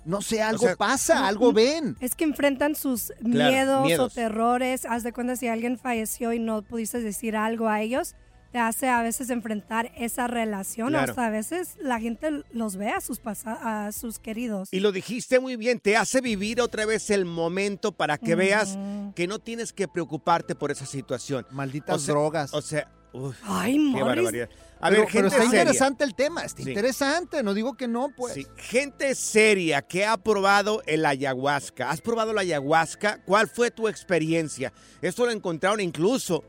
no 0.05 0.21
sé, 0.21 0.41
algo 0.41 0.65
sea, 0.65 0.75
pasa, 0.75 1.27
algo 1.27 1.53
ven. 1.53 1.95
Es 1.99 2.15
que 2.15 2.23
enfrentan 2.23 2.75
sus 2.75 3.13
Claro, 3.23 3.51
miedos, 3.51 3.85
miedos. 3.85 4.11
o 4.11 4.15
terrores. 4.15 4.85
Haz 4.85 5.03
de 5.03 5.13
cuenta 5.13 5.35
si 5.35 5.47
alguien 5.47 5.77
falleció 5.77 6.33
y 6.33 6.39
no 6.39 6.63
pudiste 6.63 6.99
decir 7.01 7.35
algo 7.35 7.67
a 7.69 7.81
ellos, 7.81 8.15
te 8.51 8.59
hace 8.59 8.89
a 8.89 9.01
veces 9.01 9.29
enfrentar 9.29 9.91
esa 9.97 10.27
relación. 10.27 10.89
Claro. 10.89 11.11
Hasta 11.11 11.27
a 11.27 11.29
veces 11.29 11.77
la 11.81 11.99
gente 11.99 12.43
los 12.51 12.75
ve 12.75 12.89
a 12.89 12.99
sus, 13.01 13.19
pasa- 13.19 13.85
a 13.85 13.91
sus 13.91 14.19
queridos. 14.19 14.69
Y 14.71 14.79
lo 14.81 14.91
dijiste 14.91 15.39
muy 15.39 15.55
bien, 15.55 15.79
te 15.79 15.95
hace 15.97 16.21
vivir 16.21 16.59
otra 16.61 16.85
vez 16.85 17.09
el 17.09 17.25
momento 17.25 17.91
para 17.93 18.17
que 18.17 18.35
veas 18.35 18.77
que 19.15 19.27
no 19.27 19.39
tienes 19.39 19.71
que 19.73 19.87
preocuparte 19.87 20.55
por 20.55 20.71
esa 20.71 20.85
situación. 20.85 21.45
Malditas 21.51 21.95
O 21.95 21.99
sea- 21.99 22.13
drogas. 22.13 22.53
O 22.53 22.61
sea, 22.61 22.91
uf, 23.13 23.37
Ay, 23.43 23.73
qué 23.73 23.79
Morris. 23.79 24.05
barbaridad. 24.05 24.49
A 24.83 24.89
pero, 24.89 25.03
ver, 25.03 25.09
pero 25.11 25.11
gente 25.11 25.27
está 25.27 25.43
seria. 25.43 25.61
interesante 25.61 26.03
el 26.03 26.15
tema, 26.15 26.43
está 26.43 26.63
Sí. 26.63 26.69
interesante, 26.69 27.43
no 27.43 27.53
digo 27.53 27.75
que 27.77 27.87
no, 27.87 28.09
pues. 28.17 28.33
Sí, 28.33 28.47
gente 28.57 29.13
seria 29.13 29.83
que 29.83 30.05
ha 30.05 30.17
probado 30.17 30.81
el 30.87 31.05
ayahuasca. 31.05 31.91
¿Has 31.91 32.01
probado 32.01 32.33
la 32.33 32.41
ayahuasca? 32.41 33.21
¿Cuál 33.25 33.47
fue 33.47 33.69
tu 33.69 33.87
experiencia? 33.87 34.73
Esto 35.03 35.25
lo 35.25 35.31
encontraron 35.31 35.79
incluso 35.81 36.43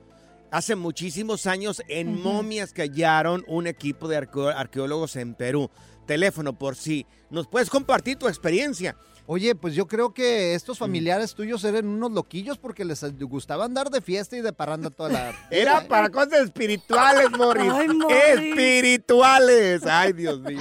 hace 0.52 0.76
muchísimos 0.76 1.46
años 1.46 1.82
en 1.88 2.22
momias 2.22 2.72
que 2.72 2.82
hallaron 2.82 3.42
un 3.48 3.66
equipo 3.66 4.06
de 4.06 4.16
arqueólogos 4.18 5.16
en 5.16 5.34
Perú. 5.34 5.70
Teléfono 6.06 6.52
por 6.52 6.76
si 6.76 7.06
nos 7.30 7.48
puedes 7.48 7.70
compartir 7.70 8.18
tu 8.18 8.28
experiencia. 8.28 8.96
Oye, 9.26 9.54
pues 9.54 9.74
yo 9.74 9.86
creo 9.86 10.12
que 10.12 10.54
estos 10.54 10.78
familiares 10.78 11.34
tuyos 11.34 11.64
eran 11.64 11.86
unos 11.86 12.12
loquillos 12.12 12.58
porque 12.58 12.84
les 12.84 13.02
gustaba 13.20 13.64
andar 13.64 13.88
de 13.88 14.02
fiesta 14.02 14.36
y 14.36 14.42
de 14.42 14.52
parranda 14.52 14.90
toda 14.90 15.08
la... 15.10 15.32
Era 15.50 15.88
para 15.88 16.10
cosas 16.10 16.40
espirituales, 16.44 17.30
Morris. 17.30 17.72
Ay, 17.72 17.88
Morris. 17.88 18.18
Espirituales. 18.28 19.86
Ay, 19.86 20.12
Dios 20.12 20.40
mío. 20.40 20.60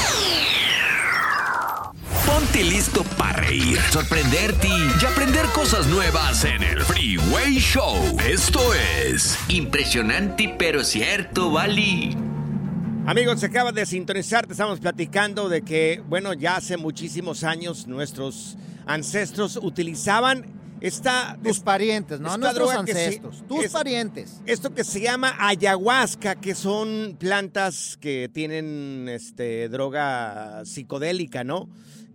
Ponte 2.41 2.63
listo 2.63 3.03
para 3.19 3.33
reír, 3.33 3.77
sorprenderte 3.91 4.67
y 4.67 5.05
aprender 5.05 5.45
cosas 5.53 5.85
nuevas 5.85 6.43
en 6.43 6.63
el 6.63 6.81
Freeway 6.81 7.59
Show. 7.59 8.17
Esto 8.27 8.59
es 8.73 9.37
impresionante 9.47 10.55
pero 10.57 10.83
cierto, 10.83 11.51
Bali. 11.51 12.17
Amigos, 13.05 13.41
se 13.41 13.45
acaba 13.45 13.71
de 13.71 13.85
sintonizar, 13.85 14.47
te 14.47 14.53
estamos 14.53 14.79
platicando 14.79 15.49
de 15.49 15.61
que, 15.61 16.01
bueno, 16.09 16.33
ya 16.33 16.55
hace 16.55 16.77
muchísimos 16.77 17.43
años 17.43 17.85
nuestros 17.85 18.57
ancestros 18.87 19.59
utilizaban 19.61 20.47
esta... 20.81 21.37
Tus 21.43 21.59
parientes, 21.59 22.19
no 22.19 22.29
esta 22.29 22.37
nuestros 22.39 22.71
se- 22.71 22.75
ancestros, 22.77 23.43
tus 23.47 23.65
es- 23.65 23.71
parientes. 23.71 24.41
Esto 24.47 24.73
que 24.73 24.83
se 24.83 24.99
llama 24.99 25.35
ayahuasca, 25.37 26.33
que 26.41 26.55
son 26.55 27.17
plantas 27.19 27.99
que 28.01 28.31
tienen 28.33 29.07
este, 29.09 29.69
droga 29.69 30.65
psicodélica, 30.65 31.43
¿no? 31.43 31.69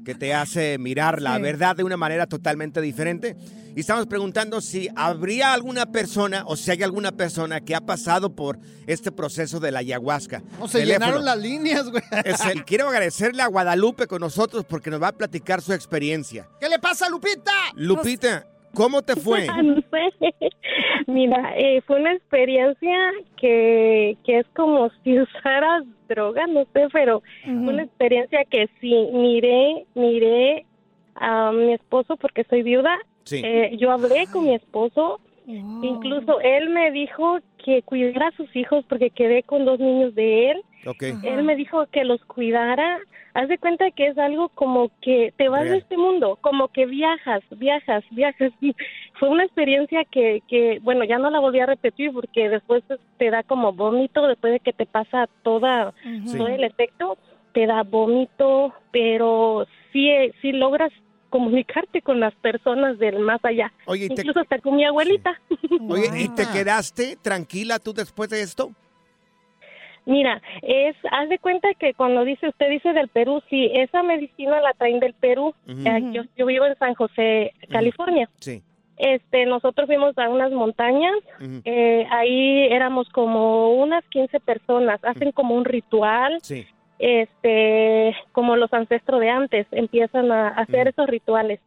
Que 0.07 0.15
te 0.15 0.33
hace 0.33 0.79
mirar 0.79 1.21
la 1.21 1.35
Sí. 1.37 1.43
verdad 1.43 1.75
de 1.75 1.83
una 1.83 1.97
manera 1.97 2.27
totalmente 2.29 2.81
diferente. 2.81 3.37
Y 3.75 3.81
estamos 3.81 4.07
preguntando 4.07 4.61
si 4.61 4.89
habría 4.95 5.53
alguna 5.53 5.87
persona 5.87 6.45
o 6.47 6.55
si 6.57 6.71
hay 6.71 6.85
alguna 6.85 7.11
persona 7.11 7.61
que 7.61 7.75
ha 7.75 7.81
pasado 7.81 8.35
por 8.35 8.57
este 8.87 9.11
proceso 9.11 9.59
de 9.59 9.73
la 9.73 9.81
ayahuasca. 9.81 10.43
No, 10.61 10.69
se 10.69 10.79
Teléfono. 10.79 11.07
llenaron 11.07 11.25
las 11.25 11.39
líneas, 11.39 11.91
güey. 11.91 12.05
El- 12.25 12.65
quiero 12.65 12.89
agradecerle 12.89 13.43
a 13.43 13.49
Guadalupe 13.49 14.07
con 14.07 14.21
nosotros 14.21 14.65
porque 14.65 14.91
nos 14.91 15.03
va 15.03 15.09
a 15.09 15.13
platicar 15.13 15.61
su 15.61 15.73
experiencia. 15.73 16.49
¿Qué 16.61 16.69
le 16.69 16.79
pasa, 16.79 17.09
Lupita? 17.11 17.53
Lupita, 17.75 18.47
¿cómo 18.77 19.03
te 19.03 19.17
fue? 19.17 19.47
No 19.65 19.77
sé. 19.91 20.13
Mira, 21.07 21.55
eh, 21.57 21.81
fue 21.87 22.01
una 22.01 22.13
experiencia 22.13 22.97
que, 23.37 24.17
que 24.25 24.39
es 24.41 24.47
como 24.55 24.91
si 25.03 25.19
usaras 25.19 25.85
droga, 26.09 26.47
no 26.47 26.65
sé, 26.73 26.87
pero 26.93 27.23
fue 27.45 27.53
una 27.55 27.83
experiencia 27.83 28.45
que 28.45 28.69
sí, 28.81 29.09
miré, 29.13 29.87
miré 29.95 30.67
a 31.15 31.53
mi 31.53 31.73
esposo 31.73 32.17
porque 32.17 32.45
soy 32.45 32.63
viuda. 32.63 32.97
Sí. 33.25 33.43
Eh, 33.45 33.77
yo 33.79 33.91
hablé 33.91 34.27
con 34.29 34.45
mi 34.45 34.55
esposo, 34.55 35.21
incluso 35.47 36.41
él 36.41 36.71
me 36.71 36.93
dijo 36.93 37.39
que 37.67 37.83
cuidara 37.83 38.29
a 38.29 38.37
sus 38.37 38.55
hijos 38.55 38.85
porque 38.89 39.11
quedé 39.11 39.43
con 39.43 39.65
dos 39.65 39.81
niños 39.81 40.15
de 40.15 40.53
él. 40.53 40.63
Él 41.25 41.43
me 41.43 41.57
dijo 41.57 41.85
que 41.87 42.05
los 42.05 42.25
cuidara. 42.27 43.01
Haz 43.35 43.49
de 43.49 43.59
cuenta 43.59 43.91
que 43.91 44.07
es 44.07 44.17
algo 44.19 44.51
como 44.51 44.93
que 45.03 45.35
te 45.37 45.49
vas 45.49 45.65
de 45.65 45.79
este 45.79 45.97
mundo, 45.97 46.39
como 46.41 46.69
que 46.69 46.87
viajas, 46.87 47.43
viajas, 47.51 48.05
viajas. 48.13 48.53
Fue 49.19 49.29
una 49.29 49.43
experiencia 49.43 50.05
que, 50.05 50.43
que, 50.47 50.79
bueno, 50.83 51.03
ya 51.03 51.19
no 51.19 51.29
la 51.29 51.41
volví 51.41 51.59
a 51.59 51.67
repetir 51.67 52.13
porque 52.13 52.49
después 52.49 52.85
te 53.19 53.31
da 53.31 53.43
como 53.43 53.73
vómito, 53.73 54.29
después 54.29 54.53
de 54.53 54.61
que 54.61 54.73
te 54.73 54.87
pasa 54.87 55.29
toda, 55.43 55.93
Sí. 56.27 56.39
todo 56.39 56.47
el 56.47 56.63
efecto, 56.63 57.19
te 57.53 57.67
da 57.67 57.83
vómito, 57.83 58.73
pero 58.93 59.67
sí, 59.93 60.09
eh, 60.09 60.33
sí 60.41 60.53
logras 60.53 60.93
comunicarte 61.37 62.01
con 62.03 62.19
las 62.21 62.35
personas 62.37 62.99
del 62.99 63.19
más 63.21 63.45
allá. 63.45 63.73
Oye, 63.87 64.07
y 64.07 64.09
te- 64.09 64.23
Incluso 64.23 64.41
hasta 64.41 64.59
con 64.59 64.77
mi 64.77 64.85
abuelita. 64.85 65.39
Oye, 65.89 66.09
¿y 66.23 66.29
te 66.31 66.45
quedaste 66.53 67.17
tranquila 67.23 67.79
tú 67.79 67.93
después 67.93 68.31
de 68.31 68.41
esto? 68.43 68.71
Mira, 70.07 70.41
es, 70.63 70.95
haz 71.11 71.29
de 71.29 71.39
cuenta 71.41 71.69
que 71.79 71.93
cuando 71.95 72.25
dice, 72.25 72.49
usted 72.49 72.71
dice 72.71 72.93
del 72.93 73.09
Perú, 73.09 73.43
sí, 73.51 73.71
esa 73.75 74.03
medicina 74.05 74.61
la 74.61 74.73
traen 74.73 75.01
del 75.01 75.15
Perú. 75.15 75.53
Eh, 75.69 76.01
yo, 76.13 76.23
yo 76.37 76.47
vivo 76.47 76.65
en 76.65 76.79
San 76.79 76.95
José, 76.95 77.53
California. 77.71 78.31
Sí. 78.39 78.63
Este, 78.99 79.45
nosotros 79.47 79.87
fuimos 79.89 80.17
a 80.17 80.29
unas 80.31 80.53
montañas, 80.53 81.17
eh, 81.65 82.07
ahí 82.11 82.67
éramos 82.71 83.09
como 83.11 83.75
unas 83.75 84.03
15 84.07 84.41
personas, 84.41 85.01
hacen 85.05 85.33
como 85.33 85.55
un 85.55 85.65
ritual, 85.67 86.39
Sí. 86.41 86.65
Este, 86.99 88.17
como 88.33 88.57
los 88.57 88.73
ancestros 88.73 89.21
de 89.21 89.29
antes, 89.31 89.67
empiezan 89.71 90.31
a 90.33 90.49
hacer 90.49 90.89
esos 90.89 91.07
rituales. 91.07 91.61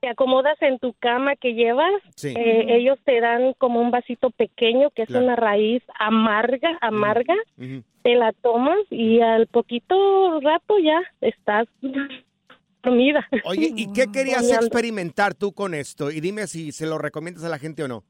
Te 0.00 0.08
acomodas 0.08 0.60
en 0.62 0.78
tu 0.78 0.94
cama 0.94 1.36
que 1.36 1.54
llevas, 1.54 1.92
Sí. 2.16 2.34
eh, 2.36 2.66
ellos 2.76 2.98
te 3.04 3.20
dan 3.20 3.52
como 3.58 3.80
un 3.80 3.90
vasito 3.90 4.30
pequeño 4.30 4.90
que 4.90 5.02
es 5.02 5.08
Claro. 5.08 5.24
una 5.26 5.36
raíz 5.36 5.82
amarga, 5.98 6.76
amarga, 6.80 7.34
te 8.02 8.14
la 8.16 8.32
tomas 8.32 8.78
y 8.90 9.20
al 9.20 9.46
poquito 9.46 10.40
rato 10.40 10.78
ya 10.82 11.00
estás 11.20 11.68
dormida. 12.82 13.28
Oye, 13.44 13.70
¿y 13.76 13.92
qué 13.92 14.06
querías 14.12 14.50
experimentar 14.50 15.34
tú 15.34 15.52
con 15.52 15.74
esto? 15.74 16.10
Y 16.10 16.20
dime 16.20 16.46
si 16.46 16.72
se 16.72 16.86
lo 16.86 16.98
recomiendas 16.98 17.44
a 17.44 17.48
la 17.48 17.58
gente 17.58 17.84
o 17.84 17.88
no. 17.88 18.02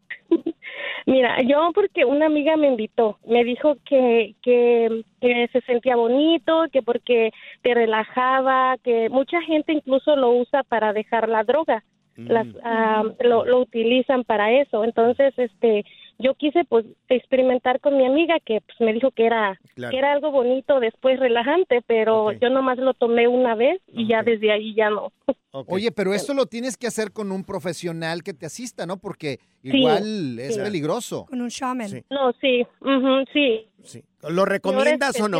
Mira, 1.06 1.40
yo 1.42 1.70
porque 1.74 2.04
una 2.04 2.26
amiga 2.26 2.56
me 2.56 2.68
invitó, 2.68 3.18
me 3.26 3.44
dijo 3.44 3.76
que, 3.84 4.34
que, 4.42 5.02
que 5.20 5.48
se 5.52 5.60
sentía 5.62 5.96
bonito, 5.96 6.64
que 6.72 6.82
porque 6.82 7.30
te 7.62 7.74
relajaba, 7.74 8.76
que 8.82 9.08
mucha 9.08 9.40
gente 9.42 9.72
incluso 9.72 10.16
lo 10.16 10.30
usa 10.32 10.62
para 10.62 10.92
dejar 10.92 11.28
la 11.28 11.44
droga, 11.44 11.84
las, 12.16 12.46
ah, 12.64 13.04
lo, 13.20 13.44
lo 13.44 13.60
utilizan 13.60 14.24
para 14.24 14.52
eso. 14.52 14.84
Entonces, 14.84 15.32
este, 15.38 15.84
yo 16.20 16.35
quise 16.35 16.64
pues 16.64 16.85
experimentar 17.09 17.80
con 17.80 17.96
mi 17.96 18.06
amiga 18.06 18.38
que 18.44 18.61
pues, 18.61 18.80
me 18.80 18.92
dijo 18.92 19.11
que 19.11 19.26
era 19.26 19.59
Claro. 19.74 19.90
que 19.92 19.98
era 19.98 20.12
algo 20.12 20.30
bonito, 20.30 20.78
después 20.80 21.18
relajante, 21.18 21.83
pero 21.87 22.33
yo 22.33 22.50
nomás 22.50 22.78
lo 22.78 22.92
tomé 22.94 23.26
una 23.28 23.54
vez 23.54 23.80
y 23.88 24.06
ya 24.06 24.22
desde 24.22 24.52
ahí 24.52 24.74
ya 24.74 24.90
no. 24.90 25.12
Oye, 25.66 25.90
pero 25.92 26.12
esto 26.14 26.35
lo 26.35 26.46
tienes 26.46 26.76
que 26.76 26.87
hacer 26.87 27.12
con 27.12 27.33
un 27.33 27.44
profesional 27.44 28.22
que 28.22 28.35
te 28.35 28.46
asista, 28.46 28.87
¿no? 28.87 28.98
Porque 28.98 29.38
Sí, 29.62 29.76
igual 29.78 30.38
es 30.38 30.54
sí. 30.54 30.61
peligroso. 30.61 31.26
Con 31.26 31.40
un 31.40 31.48
shaman. 31.48 32.04
No, 32.11 32.33
sí, 32.40 32.66
ujú, 32.80 33.24
sí. 33.33 34.04
¿Lo 34.28 34.44
recomiendas 34.44 35.18
o 35.20 35.28
no? 35.28 35.38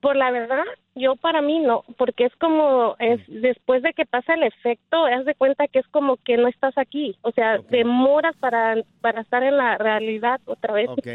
Por 0.00 0.16
la 0.16 0.30
verdad, 0.30 0.62
yo 0.94 1.16
para 1.16 1.42
mí 1.42 1.58
no, 1.60 1.84
porque 1.98 2.24
es 2.26 2.32
como, 2.36 2.96
es 2.98 3.20
después 3.28 3.82
de 3.82 3.92
que 3.92 4.06
pasa 4.06 4.34
el 4.34 4.42
efecto, 4.44 5.04
haz 5.06 5.24
de 5.24 5.34
cuenta 5.34 5.66
que 5.68 5.80
es 5.80 5.86
como 5.88 6.16
que 6.18 6.36
no 6.36 6.48
estás 6.48 6.76
aquí, 6.78 7.16
o 7.22 7.32
sea, 7.32 7.58
demoras 7.70 8.36
para, 8.36 8.76
para 9.00 9.20
estar 9.22 9.42
en 9.42 9.56
la 9.56 9.76
realidad 9.78 10.40
otra 10.44 10.74
vez. 10.74 10.88
Ok. 10.88 11.06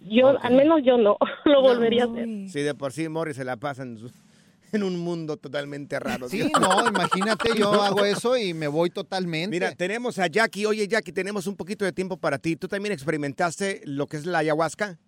Yo, 0.00 0.38
al 0.40 0.54
menos 0.54 0.80
yo 0.84 0.96
no, 0.96 1.16
lo 1.44 1.62
volvería 1.62 2.04
a 2.04 2.06
hacer. 2.06 2.26
Sí, 2.48 2.60
de 2.62 2.74
por 2.74 2.92
sí 2.92 3.08
Morris 3.08 3.36
se 3.36 3.44
la 3.44 3.56
pasa 3.56 3.82
en, 3.82 3.98
su- 3.98 4.10
en 4.72 4.82
un 4.82 4.98
mundo 4.98 5.36
totalmente 5.36 5.98
raro. 5.98 6.28
Sí, 6.28 6.52
no, 6.58 6.86
imagínate, 6.86 7.54
yo 7.54 7.70
hago 7.82 8.04
eso 8.04 8.36
y 8.36 8.54
me 8.54 8.68
voy 8.68 8.90
totalmente. 8.90 9.50
Mira, 9.50 9.72
tenemos 9.74 10.18
a 10.18 10.26
Jackie. 10.28 10.64
Oye, 10.66 10.86
Jackie, 10.88 11.12
tenemos 11.12 11.46
un 11.46 11.56
poquito 11.56 11.84
de 11.84 11.92
tiempo 11.92 12.16
para 12.16 12.38
ti. 12.38 12.56
¿Tú 12.56 12.68
también 12.68 12.92
experimentaste 12.92 13.82
lo 13.84 14.06
que 14.06 14.16
es 14.16 14.24
la 14.26 14.38
ayahuasca? 14.38 14.98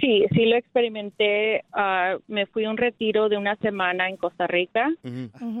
Sí, 0.00 0.24
sí 0.32 0.46
lo 0.46 0.56
experimenté. 0.56 1.64
ah, 1.72 2.16
me 2.28 2.46
fui 2.46 2.64
a 2.64 2.70
un 2.70 2.76
retiro 2.76 3.28
de 3.28 3.36
una 3.36 3.56
semana 3.56 4.08
en 4.08 4.16
Costa 4.16 4.46
Rica 4.46 4.92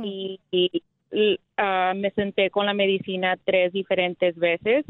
y, 0.02 0.40
y, 0.50 0.82
y, 1.12 1.38
ah, 1.56 1.92
me 1.94 2.10
senté 2.10 2.50
con 2.50 2.66
la 2.66 2.74
medicina 2.74 3.36
tres 3.44 3.72
diferentes 3.72 4.36
veces. 4.36 4.84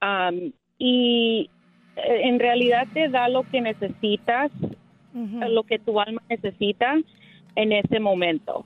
Am, 0.00 0.52
y 0.78 1.50
eh, 1.96 2.20
en 2.24 2.38
realidad 2.38 2.86
te 2.94 3.08
da 3.08 3.28
lo 3.28 3.42
que 3.42 3.60
necesitas, 3.60 4.50
lo 5.12 5.64
que 5.64 5.78
tu 5.80 6.00
alma 6.00 6.22
necesita 6.28 6.96
en 7.56 7.72
ese 7.72 7.98
momento. 7.98 8.64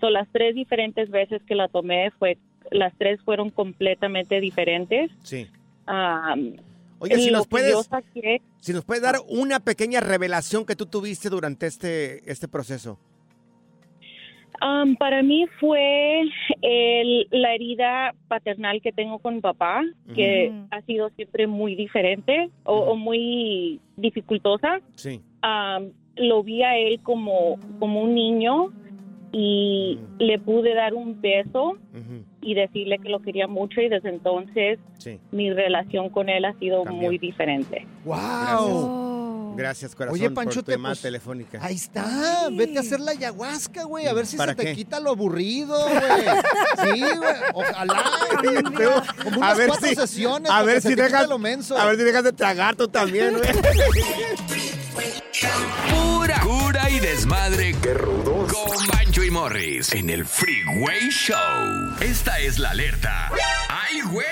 So, 0.00 0.08
las 0.08 0.26
tres 0.32 0.54
diferentes 0.54 1.10
veces 1.10 1.42
que 1.42 1.54
la 1.54 1.68
tomé 1.68 2.10
fue, 2.12 2.38
las 2.70 2.94
tres 2.96 3.20
fueron 3.22 3.50
completamente 3.50 4.40
diferentes. 4.40 5.10
Sí. 5.22 5.46
Oye, 7.00 7.16
si 7.18 7.30
nos 7.30 7.46
puedes, 7.48 7.88
si 8.60 8.72
nos 8.72 8.84
puedes 8.84 9.02
dar 9.02 9.16
una 9.28 9.58
pequeña 9.60 10.00
revelación 10.00 10.64
que 10.64 10.76
tú 10.76 10.86
tuviste 10.86 11.28
durante 11.30 11.66
este, 11.66 12.30
este 12.30 12.46
proceso. 12.46 12.98
Um, 14.62 14.94
para 14.96 15.22
mí 15.22 15.46
fue 15.58 16.20
el- 16.60 17.26
la 17.30 17.54
herida 17.54 18.14
paternal 18.28 18.82
que 18.82 18.92
tengo 18.92 19.18
con 19.18 19.36
mi 19.36 19.40
papá, 19.40 19.80
que 20.14 20.52
ha 20.70 20.82
sido 20.82 21.08
siempre 21.16 21.46
muy 21.46 21.74
diferente 21.74 22.50
o, 22.64 22.74
o 22.74 22.96
muy 22.96 23.80
dificultosa. 23.96 24.80
Sí. 24.96 25.22
Um, 25.42 25.92
lo 26.16 26.42
vi 26.42 26.62
a 26.62 26.76
él 26.76 27.00
como, 27.02 27.58
como 27.78 28.02
un 28.02 28.14
niño 28.14 28.70
y 29.32 29.98
le 30.18 30.38
pude 30.38 30.74
dar 30.74 30.92
un 30.92 31.18
beso 31.22 31.78
y 32.42 32.54
decirle 32.54 32.98
que 32.98 33.08
lo 33.08 33.20
quería 33.20 33.46
mucho 33.46 33.80
y 33.80 33.88
desde 33.88 34.08
entonces 34.08 34.78
Sí. 34.98 35.18
mi 35.32 35.52
relación 35.52 36.10
con 36.10 36.28
él 36.28 36.44
ha 36.44 36.54
sido 36.58 36.84
Cambió. 36.84 37.08
muy 37.08 37.18
diferente. 37.18 37.86
¡Wow! 38.04 39.54
Gracias, 39.56 39.94
corazón, 39.94 40.14
Oye, 40.18 40.30
por 40.30 40.34
Pancho, 40.44 40.60
tu 40.60 40.66
te 40.66 40.72
llamada 40.72 40.94
pues, 40.94 41.02
telefónica. 41.02 41.58
Ahí 41.60 41.74
está, 41.74 42.48
vete 42.52 42.78
a 42.78 42.80
hacer 42.80 43.00
la 43.00 43.10
ayahuasca, 43.10 43.84
güey, 43.84 44.06
a 44.06 44.12
ver 44.14 44.24
si 44.26 44.36
¿Para 44.36 44.52
se 44.52 44.56
te 44.56 44.64
qué? 44.66 44.74
quita 44.74 45.00
lo 45.00 45.10
aburrido, 45.10 45.76
güey. 45.88 46.00
Sí, 46.94 47.00
güey, 47.00 47.34
ojalá. 47.52 48.02
Como 49.24 49.38
unas 49.38 49.60
cuatro 49.66 50.06
sesiones 50.06 50.50
a 50.50 50.62
ver 50.62 50.80
si 50.80 50.94
te 50.94 51.02
dejas, 51.02 51.28
lo 51.28 51.38
menso. 51.38 51.76
a 51.76 51.84
ver 51.84 51.96
si 51.96 52.04
dejas 52.04 52.24
de 52.24 52.32
tragar 52.32 52.76
tú 52.76 52.88
también, 52.88 53.34
güey. 53.36 53.50
Y 57.00 57.02
desmadre. 57.02 57.74
¡Qué 57.82 57.94
rudos! 57.94 58.52
Con 58.52 58.86
Bancho 58.88 59.22
y 59.22 59.30
Morris 59.30 59.92
en 59.92 60.10
el 60.10 60.26
Freeway 60.26 61.08
Show. 61.10 61.36
Esta 62.00 62.38
es 62.38 62.58
la 62.58 62.70
alerta. 62.70 63.30
¡Ay, 63.68 64.00
güey! 64.10 64.26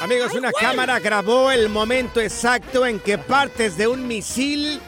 Amigos, 0.00 0.32
una 0.34 0.52
cámara 0.52 1.00
grabó 1.00 1.50
el 1.50 1.68
momento 1.68 2.20
exacto 2.20 2.86
en 2.86 3.00
que 3.00 3.18
partes 3.18 3.76
de 3.76 3.88
un 3.88 4.06
misil 4.06 4.80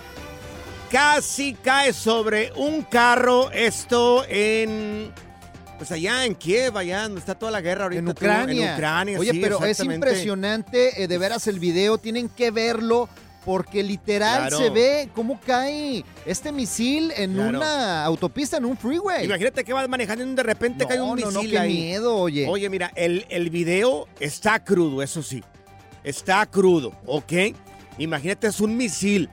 casi 0.90 1.54
cae 1.54 1.92
sobre 1.92 2.52
un 2.56 2.82
carro. 2.82 3.50
Esto 3.50 4.24
en. 4.28 5.12
Pues 5.78 5.90
allá 5.92 6.24
en 6.26 6.34
Kiev, 6.34 6.76
allá 6.76 7.04
donde 7.04 7.20
está 7.20 7.34
toda 7.34 7.50
la 7.50 7.60
guerra 7.60 7.84
ahorita. 7.84 8.00
En 8.00 8.04
tú, 8.06 8.12
Ucrania. 8.12 8.68
En 8.68 8.74
Ucrania, 8.74 9.18
Oye, 9.18 9.32
sí, 9.32 9.40
pero 9.40 9.64
es 9.64 9.80
impresionante, 9.80 11.02
eh, 11.02 11.08
de 11.08 11.18
veras 11.18 11.46
el 11.46 11.58
video, 11.58 11.98
tienen 11.98 12.28
que 12.28 12.50
verlo 12.50 13.08
porque 13.44 13.82
literal 13.82 14.48
Claro. 14.48 14.58
se 14.58 14.70
ve 14.70 15.08
cómo 15.14 15.40
cae 15.46 16.04
este 16.26 16.52
misil 16.52 17.12
en 17.16 17.34
Claro. 17.34 17.58
una 17.58 18.04
autopista, 18.04 18.58
en 18.58 18.64
un 18.66 18.76
freeway. 18.76 19.24
Imagínate 19.26 19.64
que 19.64 19.72
vas 19.72 19.88
manejando 19.88 20.24
y 20.24 20.34
de 20.34 20.42
repente 20.42 20.84
No, 20.84 20.88
cae 20.88 21.00
un 21.00 21.18
no, 21.18 21.30
no, 21.30 21.38
misil 21.40 21.50
qué 21.50 21.58
ahí. 21.58 21.72
miedo, 21.74 22.16
oye. 22.16 22.46
Oye, 22.48 22.68
mira, 22.68 22.92
el, 22.96 23.26
el 23.30 23.50
video 23.50 24.08
está 24.18 24.62
crudo, 24.62 25.02
eso 25.02 25.22
sí. 25.22 25.42
Está 26.04 26.44
crudo, 26.46 26.92
¿ok? 27.06 27.32
Imagínate, 27.98 28.46
es 28.46 28.60
un 28.60 28.76
misil. 28.76 29.28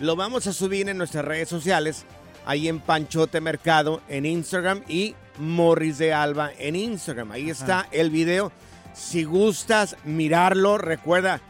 Lo 0.00 0.16
vamos 0.16 0.46
a 0.46 0.52
subir 0.52 0.88
en 0.88 0.96
nuestras 0.98 1.24
redes 1.24 1.48
sociales, 1.48 2.04
ahí 2.46 2.68
en 2.68 2.80
Panchote 2.80 3.40
Mercado, 3.40 4.00
en 4.08 4.26
Instagram 4.26 4.82
y 4.88 5.14
Morris 5.38 5.98
de 5.98 6.12
Alba 6.12 6.50
en 6.58 6.74
Instagram. 6.76 7.30
Ahí 7.32 7.50
está 7.50 7.88
el 7.92 8.10
video. 8.10 8.50
Si 8.94 9.22
gustas 9.24 9.96
mirarlo, 10.04 10.78
recuerda, 10.78 11.40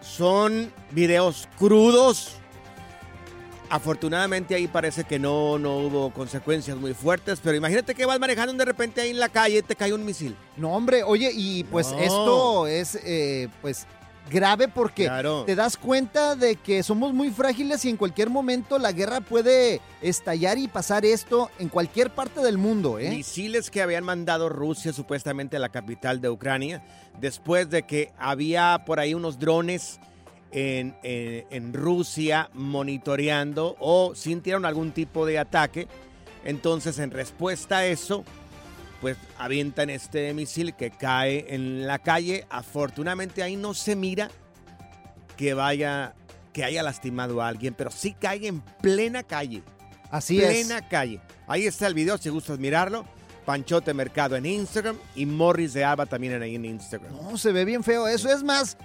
son 0.00 0.72
videos 0.90 1.48
crudos. 1.58 2.36
Afortunadamente 3.68 4.56
ahí 4.56 4.66
parece 4.66 5.04
que 5.04 5.20
no, 5.20 5.56
no 5.56 5.76
hubo 5.78 6.10
consecuencias 6.12 6.76
muy 6.76 6.92
fuertes, 6.92 7.38
pero 7.42 7.56
imagínate 7.56 7.94
que 7.94 8.04
vas 8.04 8.18
manejando 8.18 8.52
y 8.52 8.56
de 8.56 8.64
repente 8.64 9.00
ahí 9.00 9.10
en 9.10 9.20
la 9.20 9.28
calle 9.28 9.62
te 9.62 9.76
cae 9.76 9.92
un 9.94 10.04
misil. 10.04 10.34
No, 10.56 10.72
hombre, 10.72 11.04
oye, 11.04 11.30
y 11.32 11.62
pues 11.64 11.92
No. 11.92 11.98
esto 12.00 12.66
es, 12.66 12.96
eh, 13.04 13.48
pues, 13.62 13.86
grave 14.30 14.68
porque 14.68 15.04
Claro. 15.04 15.44
te 15.44 15.54
das 15.56 15.76
cuenta 15.76 16.36
de 16.36 16.56
que 16.56 16.82
somos 16.82 17.12
muy 17.12 17.30
frágiles 17.30 17.84
y 17.84 17.90
en 17.90 17.96
cualquier 17.96 18.30
momento 18.30 18.78
la 18.78 18.92
guerra 18.92 19.20
puede 19.20 19.80
estallar 20.00 20.56
y 20.58 20.68
pasar 20.68 21.04
esto 21.04 21.50
en 21.58 21.68
cualquier 21.68 22.10
parte 22.10 22.40
del 22.40 22.56
mundo, 22.56 22.98
¿eh? 22.98 23.10
Misiles 23.10 23.70
que 23.70 23.82
habían 23.82 24.04
mandado 24.04 24.48
Rusia 24.48 24.92
supuestamente 24.92 25.56
a 25.56 25.60
la 25.60 25.68
capital 25.68 26.20
de 26.20 26.30
Ucrania, 26.30 26.82
después 27.20 27.68
de 27.68 27.82
que 27.82 28.12
había 28.18 28.84
por 28.86 29.00
ahí 29.00 29.12
unos 29.14 29.38
drones 29.38 29.98
en, 30.52 30.96
en- 31.02 31.46
en 31.50 31.72
Rusia 31.74 32.50
monitoreando 32.54 33.76
o 33.80 34.14
sintieron 34.14 34.64
algún 34.64 34.92
tipo 34.92 35.26
de 35.26 35.38
ataque. 35.38 35.86
Entonces, 36.44 36.98
en 36.98 37.10
respuesta 37.10 37.78
a 37.78 37.86
eso, 37.86 38.24
pues 39.00 39.16
avientan 39.38 39.90
este 39.90 40.32
misil 40.34 40.74
que 40.74 40.90
cae 40.90 41.46
en 41.54 41.86
la 41.86 41.98
calle. 41.98 42.46
Afortunadamente 42.50 43.42
ahí 43.42 43.56
no 43.56 43.74
se 43.74 43.96
mira 43.96 44.30
que 45.36 45.54
vaya, 45.54 46.14
que 46.52 46.64
haya 46.64 46.82
lastimado 46.82 47.40
a 47.40 47.48
alguien, 47.48 47.74
pero 47.74 47.90
sí 47.90 48.14
cae 48.18 48.46
en 48.46 48.60
plena 48.60 49.22
calle. 49.22 49.62
Así 50.10 50.40
es. 50.40 50.66
plena 50.66 50.88
calle. 50.88 51.20
Ahí 51.46 51.66
está 51.66 51.86
el 51.86 51.94
video 51.94 52.18
si 52.18 52.28
gustas 52.28 52.58
mirarlo. 52.58 53.04
Panchote 53.44 53.92
Mercado 53.94 54.36
en 54.36 54.46
Instagram 54.46 54.96
y 55.14 55.26
Morris 55.26 55.72
de 55.72 55.84
Alba 55.84 56.06
también 56.06 56.34
en 56.34 56.42
ahí 56.42 56.54
en 56.54 56.64
Instagram. 56.64 57.12
No, 57.12 57.36
se 57.36 57.52
ve 57.52 57.64
bien 57.64 57.82
feo 57.82 58.06
eso. 58.06 58.28
Es 58.30 58.42
más, 58.44 58.76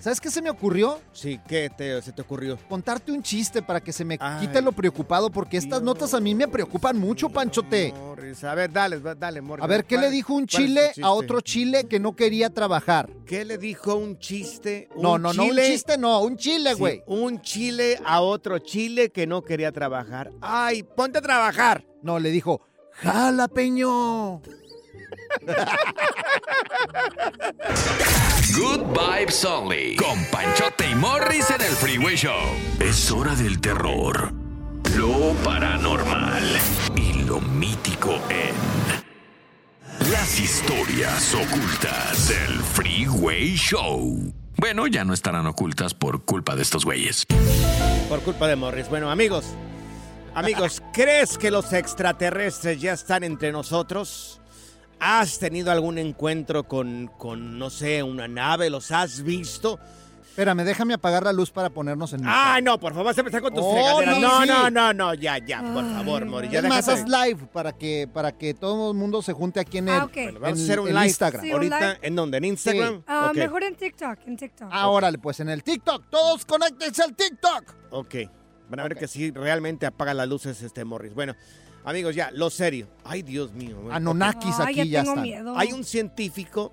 ¿sabes 0.00 0.20
qué 0.20 0.30
se 0.30 0.40
me 0.40 0.48
ocurrió? 0.50 1.00
Sí, 1.12 1.38
¿qué 1.46 1.70
te- 1.76 2.00
se 2.00 2.12
te 2.12 2.22
ocurrió? 2.22 2.56
Contarte 2.68 3.12
un 3.12 3.22
chiste 3.22 3.60
para 3.62 3.80
que 3.80 3.92
se 3.92 4.04
me 4.04 4.16
Ay, 4.20 4.46
quite 4.46 4.62
lo 4.62 4.72
preocupado, 4.72 5.30
porque 5.30 5.56
estas 5.58 5.82
notas 5.82 6.14
a 6.14 6.20
mí 6.20 6.34
me 6.34 6.48
preocupan 6.48 6.98
mucho, 6.98 7.28
Panchote. 7.28 7.92
Morris, 7.94 8.42
a 8.44 8.54
ver, 8.54 8.72
dale, 8.72 9.00
dale, 9.00 9.40
Morris. 9.42 9.64
A 9.64 9.66
ver, 9.66 9.84
¿qué 9.84 9.96
¿Cuál- 9.96 10.06
le 10.06 10.10
dijo 10.10 10.34
un 10.34 10.46
chile 10.46 10.92
a 11.02 11.10
otro 11.10 11.40
chile 11.42 11.84
que 11.84 12.00
no 12.00 12.16
quería 12.16 12.48
trabajar? 12.50 13.10
¿Qué 13.26 13.44
le 13.44 13.58
dijo 13.58 13.94
un 13.96 14.18
chiste? 14.18 14.88
No, 14.96 15.14
un 15.14 15.22
no, 15.22 15.32
no, 15.34 15.42
un 15.42 15.48
chile? 15.50 15.66
chiste 15.66 15.98
no, 15.98 16.20
un 16.22 16.36
chile, 16.36 16.70
Sí, 16.74 16.78
güey. 16.78 17.02
un 17.06 17.40
chile 17.42 17.98
a 18.04 18.20
otro 18.22 18.58
chile 18.60 19.10
que 19.10 19.26
no 19.26 19.42
quería 19.42 19.72
trabajar. 19.72 20.30
¡Ay, 20.40 20.82
ponte 20.84 21.18
a 21.18 21.22
trabajar! 21.22 21.84
No, 22.02 22.18
le 22.18 22.30
dijo, 22.30 22.60
jalapeño. 23.02 24.40
Good 28.54 28.86
Vibes 28.94 29.44
Only. 29.44 29.96
Con 29.96 30.24
Panchote 30.26 30.90
y 30.90 30.94
Morris 30.94 31.50
en 31.50 31.60
el 31.60 31.72
Freeway 31.72 32.16
Show. 32.16 32.40
Es 32.80 33.10
hora 33.10 33.34
del 33.34 33.60
terror, 33.60 34.32
lo 34.96 35.34
paranormal 35.44 36.44
y 36.96 37.12
lo 37.24 37.40
mítico 37.40 38.18
en. 38.30 38.54
Las 40.10 40.38
historias 40.38 41.34
ocultas 41.34 42.28
del 42.28 42.60
Freeway 42.62 43.56
Show. 43.56 44.32
Bueno, 44.56 44.86
ya 44.86 45.04
no 45.04 45.12
estarán 45.12 45.46
ocultas 45.46 45.92
por 45.94 46.24
culpa 46.24 46.56
de 46.56 46.62
estos 46.62 46.84
güeyes. 46.84 47.26
Por 48.08 48.20
culpa 48.20 48.46
de 48.48 48.56
Morris. 48.56 48.88
Bueno, 48.88 49.10
amigos, 49.10 49.44
amigos, 50.36 50.82
¿crees 50.92 51.36
que 51.38 51.50
los 51.50 51.72
extraterrestres 51.72 52.80
ya 52.80 52.92
están 52.92 53.24
entre 53.24 53.52
nosotros? 53.52 54.40
¿Has 54.98 55.38
tenido 55.38 55.70
algún 55.70 55.98
encuentro 55.98 56.64
con, 56.64 57.10
con, 57.18 57.58
no 57.58 57.68
sé, 57.70 58.02
una 58.02 58.28
nave? 58.28 58.70
¿Los 58.70 58.90
has 58.92 59.22
visto? 59.22 59.78
Espérame, 60.22 60.64
déjame 60.64 60.92
apagar 60.94 61.22
la 61.22 61.32
luz 61.32 61.50
para 61.50 61.70
ponernos 61.70 62.12
en... 62.12 62.20
Ay, 62.24 62.62
no, 62.62 62.78
por 62.78 62.92
favor, 62.92 63.06
vas 63.06 63.16
a 63.16 63.20
empezar 63.22 63.40
con 63.40 63.54
tus 63.54 63.62
Oh, 63.64 63.72
fregaderas. 63.72 64.20
no, 64.20 64.28
No, 64.38 64.42
sí. 64.42 64.48
no, 64.48 64.70
no, 64.70 64.92
no, 64.92 65.14
ya, 65.14 65.38
ya, 65.38 65.62
por 65.62 65.82
favor, 65.94 66.26
Morris. 66.26 66.50
Ya 66.50 66.60
más, 66.62 66.86
haz 66.90 67.04
live 67.08 67.46
para 67.52 67.72
que, 67.72 68.06
para 68.12 68.32
que 68.36 68.52
todo 68.52 68.90
el 68.92 68.98
mundo 68.98 69.22
se 69.22 69.32
junte 69.32 69.60
aquí 69.60 69.78
en 69.78 69.88
el, 69.88 69.94
Ah, 70.00 70.04
ok. 70.04 70.12
Bueno, 70.14 70.40
vamos 70.40 70.58
a 70.58 70.62
en- 70.62 70.64
hacer 70.64 70.80
un 70.80 70.88
en 70.88 70.94
live. 70.94 71.06
Instagram. 71.06 71.42
Sí, 71.42 71.48
un 71.48 71.54
Ahorita, 71.54 71.80
live. 71.80 71.98
¿en 72.02 72.16
dónde? 72.16 72.36
¿En 72.38 72.44
Instagram? 72.44 73.02
Ah, 73.06 73.28
Ok. 73.30 73.36
Mejor 73.36 73.64
en 73.64 73.76
TikTok, 73.76 74.18
en 74.26 74.36
TikTok. 74.36 74.68
Ah, 74.70 74.88
órale, 74.88 75.16
pues 75.18 75.40
en 75.40 75.48
el 75.48 75.62
TikTok. 75.62 76.04
Todos 76.10 76.44
conéctense 76.44 77.02
al 77.02 77.14
TikTok. 77.16 77.74
Ok. 77.92 78.14
Van 78.68 78.80
a 78.80 78.82
ver 78.84 78.96
que 78.96 79.06
sí, 79.08 79.30
realmente 79.30 79.86
apaga 79.86 80.14
las 80.14 80.28
luces 80.28 80.60
este 80.62 80.84
Morris. 80.84 81.14
Bueno, 81.14 81.34
amigos, 81.84 82.14
ya, 82.14 82.30
lo 82.32 82.50
serio. 82.50 82.88
Ay, 83.04 83.22
Dios 83.22 83.52
mío. 83.52 83.76
Bueno, 83.76 83.94
Ay, 84.20 84.34
aquí 84.60 84.76
ya 84.76 84.84
ya 84.84 85.00
tengo 85.00 85.12
están. 85.12 85.22
miedo. 85.22 85.54
Hay 85.56 85.72
un 85.72 85.84
científico 85.84 86.72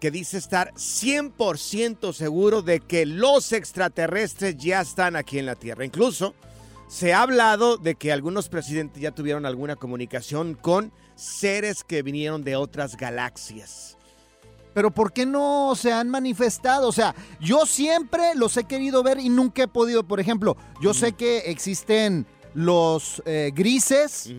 que 0.00 0.10
dice 0.10 0.38
estar 0.38 0.72
100% 0.74 2.12
seguro 2.12 2.62
de 2.62 2.80
que 2.80 3.06
los 3.06 3.52
extraterrestres 3.52 4.56
ya 4.56 4.80
están 4.80 5.16
aquí 5.16 5.38
en 5.38 5.46
la 5.46 5.54
Tierra. 5.54 5.84
Incluso 5.84 6.34
se 6.88 7.12
ha 7.12 7.22
hablado 7.22 7.76
de 7.76 7.94
que 7.94 8.12
algunos 8.12 8.48
presidentes 8.48 9.00
ya 9.00 9.12
tuvieron 9.12 9.46
alguna 9.46 9.76
comunicación 9.76 10.54
con 10.54 10.92
seres 11.14 11.84
que 11.84 12.02
vinieron 12.02 12.42
de 12.44 12.56
otras 12.56 12.96
galaxias. 12.96 13.96
Pero 14.74 14.90
¿por 14.90 15.12
qué 15.12 15.26
no 15.26 15.74
se 15.76 15.92
han 15.92 16.08
manifestado? 16.08 16.88
O 16.88 16.92
sea, 16.92 17.14
yo 17.40 17.66
siempre 17.66 18.34
los 18.34 18.56
he 18.56 18.64
querido 18.64 19.02
ver 19.02 19.18
y 19.20 19.28
nunca 19.28 19.64
he 19.64 19.68
podido. 19.68 20.02
Por 20.06 20.20
ejemplo, 20.20 20.56
yo 20.80 20.94
sé 20.94 21.12
que 21.12 21.38
existen 21.50 22.26
los 22.54 23.22
eh, 23.26 23.50
grises, 23.54 24.30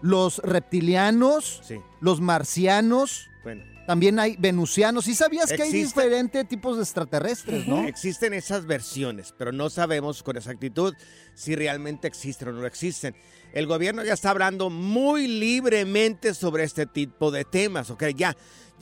los 0.00 0.38
reptilianos, 0.38 1.60
Sí. 1.62 1.76
los 2.00 2.20
marcianos, 2.20 3.28
Bueno. 3.44 3.62
también 3.86 4.18
hay 4.18 4.36
venusianos. 4.38 5.04
¿Sí 5.04 5.14
sabías 5.14 5.52
que 5.52 5.62
hay 5.62 5.72
diferentes 5.72 6.46
tipos 6.48 6.76
de 6.76 6.82
extraterrestres, 6.82 7.66
no? 7.66 7.84
Existen 7.84 8.34
esas 8.34 8.66
versiones, 8.66 9.34
pero 9.36 9.52
no 9.52 9.70
sabemos 9.70 10.22
con 10.22 10.36
exactitud 10.36 10.94
si 11.34 11.54
realmente 11.54 12.08
existen 12.08 12.48
o 12.48 12.52
no 12.52 12.66
existen. 12.66 13.14
El 13.52 13.66
gobierno 13.66 14.02
ya 14.04 14.14
está 14.14 14.30
hablando 14.30 14.70
muy 14.70 15.26
libremente 15.26 16.34
sobre 16.34 16.64
este 16.64 16.86
tipo 16.86 17.30
de 17.30 17.44
temas, 17.44 17.90
¿ok? 17.90 18.04
Ya, 18.14 18.36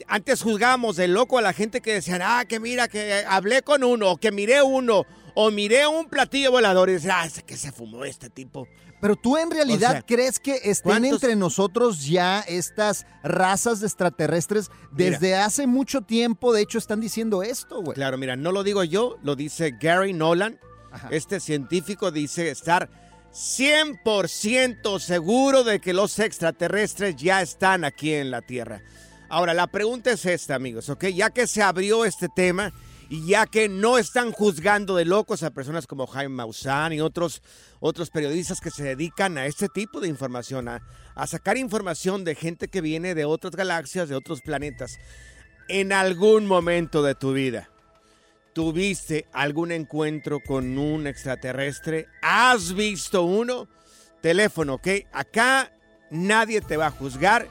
antes 0.07 0.41
juzgábamos 0.41 0.95
de 0.95 1.07
loco 1.07 1.37
a 1.37 1.41
la 1.41 1.53
gente 1.53 1.81
que 1.81 1.93
decían, 1.93 2.21
ah, 2.23 2.45
que 2.47 2.59
mira, 2.59 2.87
que 2.87 3.23
hablé 3.27 3.61
con 3.61 3.83
uno, 3.83 4.11
o 4.11 4.17
que 4.17 4.31
miré 4.31 4.61
uno, 4.63 5.05
o 5.35 5.51
miré 5.51 5.85
un 5.87 6.07
platillo 6.07 6.51
volador 6.51 6.89
y 6.89 6.93
decían, 6.93 7.17
ah, 7.19 7.41
que 7.45 7.57
se 7.57 7.71
fumó 7.71 8.05
este 8.05 8.29
tipo. 8.29 8.67
Pero 9.01 9.15
tú 9.15 9.35
en 9.35 9.49
realidad 9.49 9.89
O 9.89 9.93
sea, 9.93 10.01
crees 10.03 10.39
que 10.39 10.55
estén 10.63 10.91
¿cuántos- 10.91 11.13
entre 11.23 11.35
nosotros 11.35 12.05
ya 12.05 12.41
estas 12.41 13.05
razas 13.23 13.79
de 13.79 13.87
extraterrestres 13.87 14.69
Mira. 14.91 15.11
desde 15.11 15.35
hace 15.35 15.65
mucho 15.65 16.01
tiempo. 16.01 16.53
De 16.53 16.61
hecho, 16.61 16.77
están 16.77 16.99
diciendo 17.01 17.41
esto, 17.41 17.81
güey. 17.81 17.95
Claro, 17.95 18.19
mira, 18.19 18.35
no 18.35 18.51
lo 18.51 18.63
digo 18.63 18.83
yo, 18.83 19.17
lo 19.23 19.35
dice 19.35 19.75
Gary 19.81 20.13
Nolan. 20.13 20.59
Ajá. 20.91 21.07
Este 21.11 21.39
científico 21.39 22.11
dice 22.11 22.51
estar 22.51 22.89
100% 23.33 24.99
seguro 24.99 25.63
de 25.63 25.79
que 25.79 25.93
los 25.93 26.19
extraterrestres 26.19 27.15
ya 27.15 27.41
están 27.41 27.85
aquí 27.85 28.13
en 28.13 28.31
la 28.31 28.41
Tierra. 28.41 28.81
Ahora, 29.29 29.53
la 29.53 29.67
pregunta 29.67 30.11
es 30.11 30.25
esta, 30.25 30.55
amigos, 30.55 30.89
¿ok? 30.89 31.05
Ya 31.05 31.29
que 31.29 31.47
se 31.47 31.61
abrió 31.61 32.03
este 32.03 32.27
tema 32.27 32.73
Y 33.13 33.25
ya 33.25 33.45
que 33.45 33.67
no 33.67 33.97
están 33.97 34.31
juzgando 34.31 34.95
de 34.95 35.03
locos 35.03 35.43
a 35.43 35.51
personas 35.51 35.85
como 35.85 36.07
Jaime 36.07 36.33
Maussan 36.33 36.93
y 36.93 37.01
otros, 37.01 37.41
otros 37.81 38.09
periodistas 38.09 38.61
que 38.61 38.71
se 38.71 38.83
dedican 38.85 39.37
a 39.37 39.47
este 39.47 39.67
tipo 39.67 39.99
de 39.99 40.07
información, 40.07 40.69
a, 40.69 40.81
a 41.13 41.27
sacar 41.27 41.57
información 41.57 42.23
de 42.23 42.35
gente 42.35 42.69
que 42.69 42.79
viene 42.79 43.13
de 43.13 43.25
otras 43.25 43.53
galaxias, 43.53 44.07
de 44.07 44.15
otros 44.15 44.39
planetas. 44.39 44.97
En 45.67 45.91
algún 45.91 46.45
momento 46.45 47.03
de 47.03 47.13
tu 47.13 47.33
vida, 47.33 47.69
¿tuviste 48.53 49.25
algún 49.31 49.71
encuentro 49.71 50.39
con 50.39 50.77
un 50.77 51.07
extraterrestre? 51.07 52.07
¿Has 52.21 52.73
visto 52.73 53.23
uno? 53.23 53.67
Teléfono, 54.21 54.75
¿ok? 54.75 54.87
Acá 55.11 55.71
nadie 56.09 56.61
te 56.61 56.77
va 56.77 56.87
a 56.87 56.91
juzgar. 56.91 57.47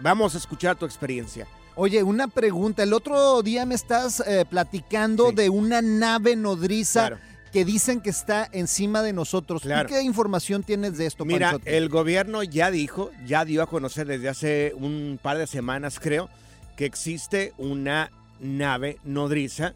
Vamos 0.00 0.34
a 0.34 0.38
escuchar 0.38 0.76
tu 0.76 0.84
experiencia. 0.86 1.46
Oye, 1.74 2.02
una 2.02 2.28
pregunta. 2.28 2.82
El 2.82 2.92
otro 2.92 3.42
día 3.42 3.64
me 3.66 3.74
estás 3.74 4.20
eh, 4.26 4.44
platicando 4.48 5.32
de 5.32 5.48
una 5.48 5.80
nave 5.80 6.36
nodriza 6.36 7.08
Claro. 7.08 7.18
que 7.50 7.64
dicen 7.64 8.00
que 8.00 8.10
está 8.10 8.48
encima 8.52 9.02
de 9.02 9.12
nosotros. 9.12 9.62
¿Tú 9.62 9.68
Claro. 9.68 9.88
qué 9.88 10.02
información 10.02 10.62
tienes 10.62 10.98
de 10.98 11.06
esto, 11.06 11.24
Mira, 11.24 11.58
el 11.64 11.88
gobierno 11.88 12.42
ya 12.42 12.70
dijo, 12.70 13.10
ya 13.26 13.44
dio 13.44 13.62
a 13.62 13.66
conocer 13.66 14.06
desde 14.06 14.28
hace 14.28 14.72
un 14.76 15.18
par 15.22 15.38
de 15.38 15.46
semanas, 15.46 15.98
creo, 15.98 16.28
que 16.76 16.84
existe 16.84 17.54
una 17.58 18.10
nave 18.40 18.98
nodriza 19.04 19.72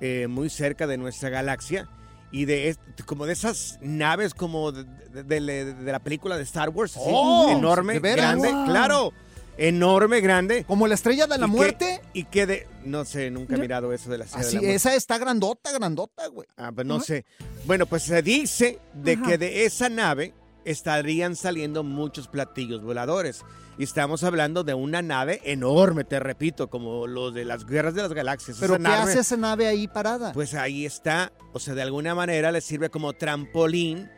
eh, 0.00 0.26
muy 0.28 0.50
cerca 0.50 0.86
de 0.86 0.96
nuestra 0.98 1.28
galaxia 1.30 1.88
y 2.32 2.44
de 2.44 2.76
como 3.06 3.24
de 3.26 3.32
esas 3.32 3.78
naves 3.80 4.34
como 4.34 4.72
de, 4.72 4.84
de- 4.84 5.40
de- 5.40 5.74
de 5.74 5.92
la 5.92 6.00
película 6.00 6.36
de 6.36 6.42
Star 6.42 6.68
Wars, 6.70 6.96
así, 6.96 7.04
Oh, 7.08 7.48
enorme, 7.50 8.00
¿de 8.00 8.12
grande, 8.12 8.52
Wow. 8.52 8.66
claro, 8.66 9.12
enorme, 9.58 10.20
grande. 10.20 10.64
¿Como 10.64 10.86
la 10.86 10.94
estrella 10.94 11.26
de 11.26 11.38
la 11.38 11.46
Y 11.46 11.50
que- 11.50 11.56
muerte? 11.56 12.00
y 12.12 12.24
que 12.24 12.46
de, 12.46 12.66
no 12.84 13.04
sé, 13.04 13.30
nunca 13.30 13.54
he 13.54 13.58
mirado 13.58 13.92
eso 13.92 14.10
de 14.10 14.18
la 14.18 14.24
estrella 14.24 14.42
de 14.42 14.48
Así, 14.48 14.56
la 14.56 14.60
muerte. 14.62 14.76
esa 14.76 14.94
está 14.94 15.18
grandota, 15.18 15.72
grandota, 15.72 16.26
güey. 16.28 16.46
Ah, 16.56 16.72
pues 16.74 16.86
no 16.86 17.00
sé. 17.00 17.24
Bueno, 17.64 17.86
pues 17.86 18.02
se 18.02 18.20
dice 18.22 18.78
de 18.92 19.12
Ajá. 19.14 19.22
que 19.26 19.38
de 19.38 19.64
esa 19.64 19.88
nave 19.88 20.34
estarían 20.66 21.36
saliendo 21.36 21.82
muchos 21.82 22.28
platillos 22.28 22.82
voladores. 22.82 23.42
Y 23.78 23.84
estamos 23.84 24.24
hablando 24.24 24.64
de 24.64 24.74
una 24.74 25.02
nave 25.02 25.40
enorme, 25.44 26.04
te 26.04 26.18
repito, 26.18 26.68
como 26.68 27.06
los 27.06 27.32
de 27.34 27.44
las 27.44 27.64
guerras 27.66 27.94
de 27.94 28.02
las 28.02 28.12
galaxias. 28.12 28.56
¿Pero 28.60 28.74
Esa 28.74 28.82
qué 28.82 28.88
nave, 28.88 29.10
hace 29.12 29.20
esa 29.20 29.36
nave 29.36 29.66
ahí 29.66 29.86
parada? 29.88 30.32
Pues 30.32 30.54
ahí 30.54 30.86
está, 30.86 31.32
o 31.52 31.58
sea, 31.58 31.74
de 31.74 31.82
alguna 31.82 32.14
manera 32.14 32.50
le 32.52 32.60
sirve 32.60 32.88
como 32.90 33.12
trampolín 33.12 34.08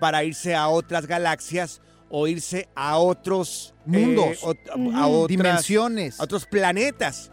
para 0.00 0.22
irse 0.24 0.54
a 0.54 0.68
otras 0.68 1.06
galaxias 1.06 1.80
o 2.10 2.26
irse 2.28 2.68
a 2.74 2.98
otros 2.98 3.74
Mundos. 3.86 4.26
eh, 4.26 4.38
ot- 4.42 4.70
a 4.70 4.76
Ujú. 5.06 5.16
otras- 5.24 5.28
Dimensiones. 5.28 6.20
a 6.20 6.24
otros 6.24 6.44
planetas. 6.46 7.32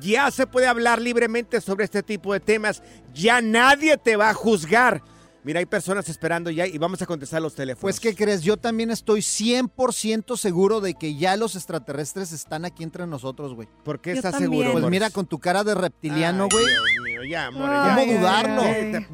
Ya 0.00 0.28
se 0.32 0.48
puede 0.48 0.66
hablar 0.66 1.00
libremente 1.00 1.60
sobre 1.60 1.84
este 1.84 2.02
tipo 2.02 2.32
de 2.32 2.40
temas. 2.40 2.82
Ya 3.14 3.40
nadie 3.40 3.96
te 3.96 4.16
va 4.16 4.30
a 4.30 4.34
juzgar. 4.34 5.00
Mira, 5.44 5.58
hay 5.60 5.66
personas 5.66 6.08
esperando 6.08 6.50
ya 6.50 6.66
y 6.66 6.78
vamos 6.78 7.02
a 7.02 7.06
contestar 7.06 7.42
los 7.42 7.54
teléfonos. 7.54 7.82
Pues, 7.82 8.00
¿qué 8.00 8.14
crees? 8.14 8.40
Yo 8.42 8.56
también 8.56 8.90
estoy 8.90 9.20
100% 9.20 10.38
seguro 10.38 10.80
de 10.80 10.94
que 10.94 11.16
ya 11.16 11.36
los 11.36 11.54
extraterrestres 11.54 12.32
están 12.32 12.64
aquí 12.64 12.82
entre 12.82 13.06
nosotros, 13.06 13.54
güey. 13.54 13.68
¿Por 13.84 14.00
qué 14.00 14.10
Yo 14.12 14.16
estás 14.16 14.32
también. 14.32 14.50
seguro? 14.52 14.72
Pues 14.72 14.82
Boris? 14.84 14.90
mira, 14.90 15.10
con 15.10 15.26
tu 15.26 15.38
cara 15.38 15.62
de 15.62 15.74
reptiliano, 15.74 16.48
güey. 16.50 16.64
Dios 16.64 16.82
mío, 17.04 17.24
ya, 17.30 17.46
amor, 17.48 17.68
¿Cómo 18.00 18.12
dudarlo? 18.18 18.62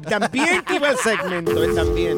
Ta- 0.03 0.19
También 0.19 0.63
que 0.63 0.75
iba 0.77 0.89
el 0.89 0.97
segmento, 0.97 1.63
eh, 1.63 1.73
también. 1.75 2.17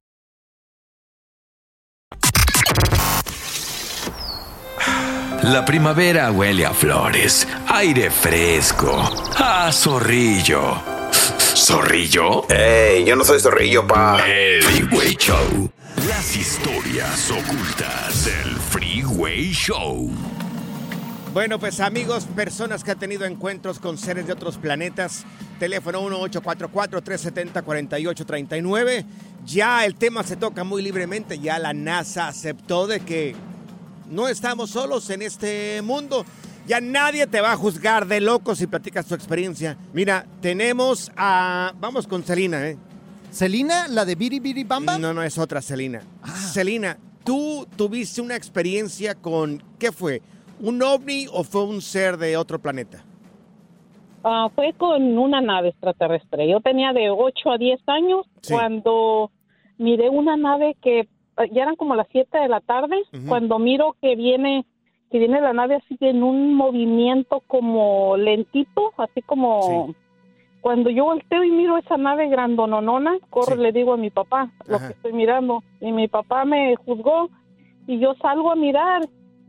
La 5.43 5.63
primavera 5.65 6.31
huele 6.31 6.67
a 6.67 6.73
flores, 6.73 7.47
aire 7.67 8.11
fresco, 8.11 9.11
a 9.35 9.71
zorrillo. 9.71 10.75
¿Zorrillo? 11.55 12.47
¡Ey! 12.47 13.03
Yo 13.05 13.15
no 13.15 13.23
soy 13.23 13.39
zorrillo, 13.39 13.87
pa. 13.87 14.23
El 14.23 14.61
Freeway 14.61 15.15
Show. 15.15 15.71
Las 16.07 16.35
historias 16.35 17.31
ocultas 17.31 18.25
del 18.25 18.55
Freeway 18.69 19.51
Show. 19.51 20.11
Bueno, 21.33 21.57
pues 21.57 21.79
amigos, 21.79 22.27
personas 22.35 22.83
que 22.83 22.91
han 22.91 22.99
tenido 22.99 23.25
encuentros 23.25 23.79
con 23.79 23.97
seres 23.97 24.27
de 24.27 24.33
otros 24.33 24.57
planetas, 24.57 25.25
teléfono 25.59 26.03
1-844-370-4839. 26.29 29.05
Ya 29.47 29.85
el 29.85 29.95
tema 29.95 30.21
se 30.21 30.35
toca 30.35 30.63
muy 30.63 30.83
libremente, 30.83 31.39
ya 31.39 31.57
la 31.57 31.73
NASA 31.73 32.27
aceptó 32.27 32.85
de 32.85 32.99
que 32.99 33.35
no 34.11 34.27
estamos 34.27 34.69
solos 34.69 35.09
en 35.09 35.21
este 35.21 35.81
mundo. 35.81 36.23
Ya 36.67 36.79
nadie 36.79 37.25
te 37.25 37.41
va 37.41 37.53
a 37.53 37.57
juzgar 37.57 38.05
de 38.05 38.21
loco 38.21 38.53
si 38.53 38.67
platicas 38.67 39.07
tu 39.07 39.15
experiencia. 39.15 39.77
Mira, 39.93 40.25
tenemos 40.41 41.11
a... 41.17 41.73
Vamos 41.79 42.05
con 42.05 42.21
Celina, 42.21 42.67
¿eh? 42.69 42.77
¿Celina, 43.31 43.87
la 43.87 44.05
de 44.05 44.15
Biri 44.15 44.39
Biri 44.39 44.63
Bamba? 44.63 44.99
No, 44.99 45.13
no 45.13 45.23
es 45.23 45.37
otra 45.37 45.61
Celina. 45.61 46.01
Celina, 46.53 46.97
¿tú 47.23 47.65
tuviste 47.75 48.21
una 48.21 48.35
experiencia 48.35 49.15
con... 49.15 49.63
¿Qué 49.79 49.91
fue? 49.91 50.21
¿Un 50.59 50.83
ovni 50.83 51.25
o 51.31 51.43
fue 51.43 51.63
un 51.63 51.81
ser 51.81 52.17
de 52.17 52.37
otro 52.37 52.59
planeta? 52.59 53.03
Ah, 54.23 54.49
fue 54.53 54.73
con 54.73 55.17
una 55.17 55.41
nave 55.41 55.69
extraterrestre. 55.69 56.47
Yo 56.47 56.59
tenía 56.59 56.93
de 56.93 57.09
8 57.09 57.51
a 57.51 57.57
10 57.57 57.79
años 57.87 58.27
cuando 58.47 59.31
miré 59.77 60.09
una 60.09 60.37
nave 60.37 60.75
que 60.81 61.01
ah, 61.01 61.20
ya 61.45 61.63
eran 61.63 61.75
como 61.75 61.95
las 61.95 62.07
7 62.11 62.37
de 62.37 62.47
la 62.47 62.61
tarde, 62.61 62.97
cuando 63.27 63.59
miro 63.59 63.95
que 64.01 64.15
viene 64.15 64.65
que 65.11 65.19
viene 65.19 65.41
la 65.41 65.51
nave 65.51 65.75
así 65.75 65.97
en 65.99 66.23
un 66.23 66.53
movimiento 66.53 67.43
como 67.45 68.15
lentito, 68.15 68.93
así 68.97 69.21
como 69.21 69.93
cuando 70.61 70.89
yo 70.89 71.03
volteo 71.03 71.43
y 71.43 71.51
miro 71.51 71.77
esa 71.77 71.97
nave 71.97 72.29
grandononona, 72.29 73.17
corro 73.29 73.55
y 73.55 73.63
le 73.63 73.71
digo 73.73 73.93
a 73.93 73.97
mi 73.97 74.09
papá 74.09 74.51
lo 74.67 74.79
que 74.79 74.93
estoy 74.93 75.11
mirando 75.11 75.63
y 75.81 75.91
mi 75.91 76.07
papá 76.07 76.45
me 76.45 76.75
juzgó 76.77 77.29
y 77.87 77.99
yo 77.99 78.13
salgo 78.21 78.51
a 78.51 78.55
mirar 78.55 79.01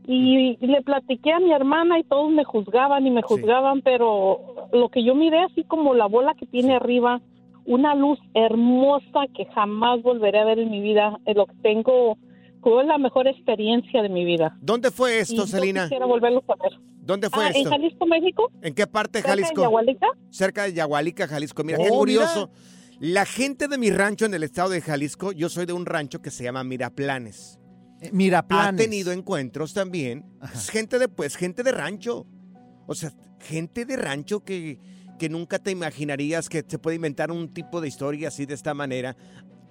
y, 0.05 0.57
y 0.59 0.67
le 0.67 0.81
platiqué 0.81 1.31
a 1.31 1.39
mi 1.39 1.53
hermana 1.53 1.97
y 1.97 2.03
todos 2.03 2.29
me 2.29 2.43
juzgaban 2.43 3.07
y 3.07 3.11
me 3.11 3.21
juzgaban, 3.21 3.81
pero 3.81 4.67
lo 4.73 4.89
que 4.89 5.03
yo 5.03 5.15
miré 5.15 5.43
así 5.43 5.63
como 5.63 5.93
la 5.93 6.07
bola 6.07 6.33
que 6.33 6.45
tiene 6.45 6.75
arriba, 6.75 7.21
una 7.65 7.95
luz 7.95 8.19
hermosa 8.33 9.27
que 9.35 9.45
jamás 9.53 10.01
volveré 10.01 10.39
a 10.39 10.45
ver 10.45 10.59
en 10.59 10.69
mi 10.71 10.81
vida, 10.81 11.17
es 11.25 11.35
lo 11.35 11.45
que 11.45 11.55
tengo 11.61 12.17
fue 12.61 12.85
la 12.85 12.97
mejor 12.97 13.27
experiencia 13.27 14.01
de 14.01 14.07
mi 14.09 14.23
vida. 14.23 14.57
¿Dónde 14.61 14.89
fue 14.89 15.19
esto, 15.19 15.45
Celina? 15.45 15.83
Quisiera 15.83 16.05
volverlo 16.05 16.41
a 16.47 16.55
ver. 16.63 16.79
¿Dónde 17.01 17.29
fue 17.29 17.43
Ah, 17.43 17.49
esto? 17.49 17.59
En 17.59 17.69
Jalisco, 17.69 18.05
México. 18.05 18.51
¿En 18.61 18.73
qué 18.73 18.87
parte 18.87 19.17
de 19.19 19.23
cerca 19.23 19.35
de 19.35 19.41
Jalisco? 19.41 19.61
Yagualica. 19.63 20.07
Cerca 20.29 20.63
de 20.63 20.73
Yagualica, 20.73 21.27
Jalisco. 21.27 21.63
Mira, 21.65 21.77
Oh, 21.81 21.83
qué 21.83 21.89
curioso. 21.89 22.49
La 23.01 23.25
gente 23.25 23.67
de 23.67 23.77
mi 23.77 23.89
rancho 23.91 24.25
en 24.25 24.33
el 24.33 24.43
estado 24.43 24.69
de 24.69 24.79
Jalisco, 24.79 25.33
yo 25.33 25.49
soy 25.49 25.65
de 25.65 25.73
un 25.73 25.85
rancho 25.85 26.21
que 26.21 26.31
se 26.31 26.45
llama 26.45 26.63
Miraplanes. 26.63 27.59
Eh, 28.01 28.09
Miraplanes. 28.13 28.81
Ha 28.81 28.83
tenido 28.85 29.11
encuentros 29.11 29.73
también. 29.73 30.23
Gente 30.71 30.99
de, 30.99 31.09
pues, 31.09 31.35
gente 31.35 31.63
de 31.63 31.71
rancho. 31.73 32.25
O 32.87 32.95
sea, 32.95 33.11
gente 33.41 33.83
de 33.83 33.97
rancho 33.97 34.45
que, 34.45 34.79
que 35.19 35.29
nunca 35.29 35.59
te 35.59 35.71
imaginarías 35.71 36.49
que 36.49 36.63
se 36.67 36.79
puede 36.79 36.95
inventar 36.95 37.31
un 37.31 37.53
tipo 37.53 37.79
de 37.81 37.87
historia 37.87 38.27
así 38.29 38.45
de 38.45 38.53
esta 38.53 38.73
manera. 38.73 39.15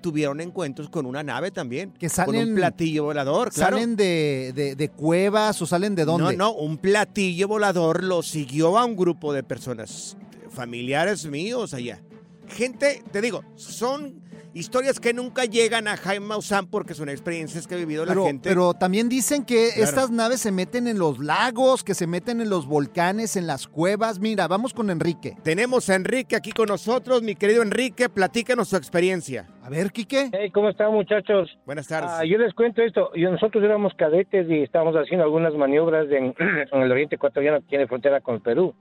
Tuvieron 0.00 0.40
encuentros 0.40 0.88
con 0.88 1.06
una 1.06 1.22
nave 1.22 1.50
también. 1.52 1.92
Que 1.92 2.08
con 2.08 2.34
un 2.34 2.54
platillo 2.56 3.04
volador, 3.04 3.52
claro. 3.52 3.76
¿Salen 3.76 3.94
de, 3.94 4.52
de- 4.54 4.74
de 4.74 4.88
cuevas 4.88 5.62
o 5.62 5.66
salen 5.66 5.94
de 5.94 6.04
dónde? 6.04 6.36
No, 6.36 6.50
no, 6.50 6.52
un 6.54 6.76
platillo 6.78 7.46
volador 7.46 8.02
lo 8.02 8.22
siguió 8.22 8.78
a 8.78 8.84
un 8.84 8.96
grupo 8.96 9.32
de 9.32 9.44
personas, 9.44 10.16
familiares 10.50 11.26
míos 11.26 11.72
allá. 11.74 12.02
Gente, 12.48 13.02
te 13.12 13.20
digo, 13.20 13.44
son 13.54 14.21
historias 14.54 15.00
que 15.00 15.12
nunca 15.14 15.44
llegan 15.44 15.88
a 15.88 15.96
Jaime 15.96 16.26
Maussan 16.26 16.66
porque 16.66 16.94
son 16.94 17.08
experiencias 17.08 17.66
que 17.66 17.74
ha 17.74 17.78
vivido 17.78 18.04
Pero, 18.06 18.20
la 18.22 18.26
gente. 18.26 18.48
pero 18.48 18.74
también 18.74 19.08
dicen 19.08 19.44
que 19.44 19.70
Claro. 19.74 19.84
estas 19.88 20.10
naves 20.10 20.40
se 20.40 20.52
meten 20.52 20.86
en 20.86 20.98
los 20.98 21.18
lagos, 21.18 21.82
que 21.84 21.94
se 21.94 22.06
meten 22.06 22.40
en 22.40 22.50
los 22.50 22.66
volcanes, 22.66 23.36
en 23.36 23.46
las 23.46 23.66
cuevas. 23.66 24.18
Mira, 24.20 24.48
vamos 24.48 24.74
con 24.74 24.90
Enrique. 24.90 25.36
Tenemos 25.42 25.88
a 25.90 25.94
Enrique 25.94 26.36
aquí 26.36 26.52
con 26.52 26.66
nosotros, 26.66 27.22
mi 27.22 27.34
querido 27.34 27.62
Enrique, 27.62 28.08
platícanos 28.08 28.68
su 28.68 28.76
experiencia. 28.76 29.46
A 29.64 29.68
ver, 29.70 29.92
Quique. 29.92 30.28
Hey, 30.32 30.50
¿cómo 30.50 30.68
están, 30.70 30.92
muchachos? 30.92 31.56
Buenas 31.64 31.86
tardes. 31.86 32.10
Ah, 32.12 32.24
yo 32.24 32.36
les 32.36 32.52
cuento 32.52 32.82
esto. 32.82 33.10
Yo- 33.14 33.30
nosotros 33.30 33.62
éramos 33.62 33.92
cadetes 33.94 34.50
y 34.50 34.62
estábamos 34.62 34.94
haciendo 34.96 35.24
algunas 35.24 35.54
maniobras 35.54 36.06
en, 36.10 36.34
en 36.72 36.82
el 36.82 36.90
oriente 36.90 37.14
ecuatoriano 37.14 37.60
que 37.60 37.66
tiene 37.68 37.86
frontera 37.86 38.20
con 38.20 38.40
Perú. 38.40 38.74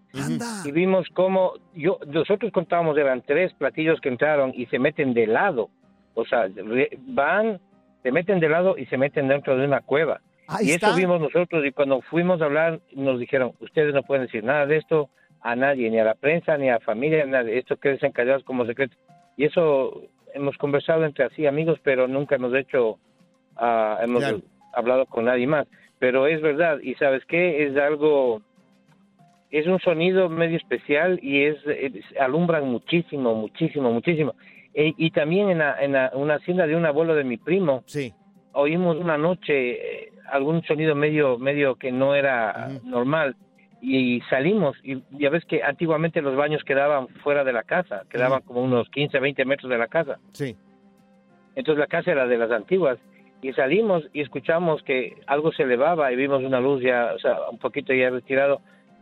Y 0.66 0.72
vimos 0.72 1.06
cómo 1.14 1.54
yo, 1.76 2.00
nosotros 2.08 2.52
contábamos, 2.52 2.98
eran 2.98 3.22
tres 3.22 3.54
platillos 3.54 4.02
que 4.02 4.10
entraron 4.10 4.52
y 4.56 4.66
se 4.68 4.80
meten 4.80 5.14
de 5.14 5.28
lado. 5.28 5.61
O 6.14 6.26
sea, 6.26 6.48
van, 7.08 7.60
se 8.04 8.12
meten 8.12 8.40
de 8.40 8.50
lado 8.50 8.78
y 8.78 8.86
se 8.88 8.98
meten 8.98 9.28
dentro 9.28 9.58
de 9.58 9.66
una 9.66 9.82
cueva. 9.82 10.22
Ahí 10.48 10.68
y 10.68 10.72
está. 10.72 10.88
eso 10.88 10.96
vimos 10.98 11.22
nosotros 11.22 11.64
y 11.66 11.72
cuando 11.72 12.02
fuimos 12.02 12.42
a 12.42 12.46
hablar 12.46 12.80
nos 12.94 13.20
dijeron, 13.20 13.54
ustedes 13.60 13.94
no 13.94 14.04
pueden 14.04 14.26
decir 14.26 14.44
nada 14.44 14.66
de 14.66 14.78
esto 14.78 15.10
a 15.42 15.56
nadie, 15.56 15.90
ni 15.90 15.98
a 16.00 16.04
la 16.04 16.16
prensa, 16.16 16.58
ni 16.58 16.70
a 16.70 16.74
la 16.74 16.80
familia, 16.82 17.26
ni 17.26 17.34
a 17.36 17.42
nadie. 17.44 17.58
Esto 17.58 17.78
quédense 17.78 18.12
callados 18.12 18.44
como 18.44 18.66
secreto. 18.66 18.96
Y 19.38 19.46
eso 19.46 20.04
hemos 20.34 20.58
conversado 20.58 21.06
entre 21.06 21.26
así 21.26 21.46
amigos, 21.48 21.80
pero 21.84 22.08
nunca 22.08 22.36
hemos 22.36 22.54
hecho, 22.54 23.00
ah, 23.56 23.98
hemos 24.04 24.22
hablado 24.74 25.06
con 25.06 25.26
nadie 25.26 25.48
más. 25.48 25.68
Pero 26.00 26.28
es 26.28 26.42
verdad, 26.42 26.80
y 26.82 26.96
¿sabes 26.96 27.24
qué? 27.26 27.66
Es 27.68 27.78
algo, 27.78 28.42
es 29.52 29.68
un 29.68 29.80
sonido 29.80 30.30
medio 30.30 30.58
especial 30.58 31.20
y 31.22 31.44
es, 31.44 31.58
es- 31.68 32.04
alumbran 32.20 32.66
muchísimo, 32.68 33.36
muchísimo, 33.36 33.92
muchísimo. 33.92 34.36
E- 34.74 34.94
y 34.98 35.12
también 35.12 35.50
en, 35.50 35.58
la- 35.60 35.82
en 35.82 35.92
la- 35.94 36.12
una 36.14 36.36
hacienda 36.36 36.66
de 36.68 36.76
un 36.76 36.86
abuelo 36.86 37.16
de 37.16 37.24
mi 37.24 37.38
primo, 37.38 37.84
sí. 37.86 38.14
oímos 38.54 38.98
una 38.98 39.18
noche 39.18 40.04
eh, 40.06 40.14
algún 40.32 40.64
sonido 40.64 40.96
medio, 40.96 41.38
medio 41.38 41.76
que 41.76 41.92
no 41.92 42.16
era 42.16 42.70
normal 42.84 43.36
y 43.82 44.22
salimos 44.30 44.78
y 44.84 45.02
ya 45.12 45.30
ves 45.30 45.44
que 45.46 45.64
antiguamente 45.64 46.22
los 46.22 46.36
baños 46.36 46.64
quedaban 46.64 47.08
fuera 47.24 47.44
de 47.44 47.52
la 47.52 47.64
casa, 47.64 48.04
quedaban 48.10 48.42
como 48.44 48.62
unos 48.64 48.88
15, 48.90 49.20
20 49.20 49.44
metros 49.46 49.70
de 49.70 49.78
la 49.78 49.88
casa. 49.88 50.20
Sí. 50.34 50.56
Entonces 51.56 51.80
la 51.80 51.88
casa 51.88 52.12
era 52.12 52.28
de 52.28 52.38
las 52.38 52.52
antiguas 52.52 52.98
y 53.42 53.52
salimos 53.54 54.04
y 54.14 54.22
escuchamos 54.22 54.84
que 54.84 55.16
algo 55.28 55.52
se 55.52 55.64
elevaba 55.64 56.12
y 56.12 56.16
vimos 56.16 56.44
una 56.44 56.60
luz 56.62 56.82
ya, 56.82 57.12
o 57.16 57.20
sea, 57.20 57.38
un 57.52 57.58
poquito 57.58 57.92
ya 57.94 58.10
retirado 58.10 58.62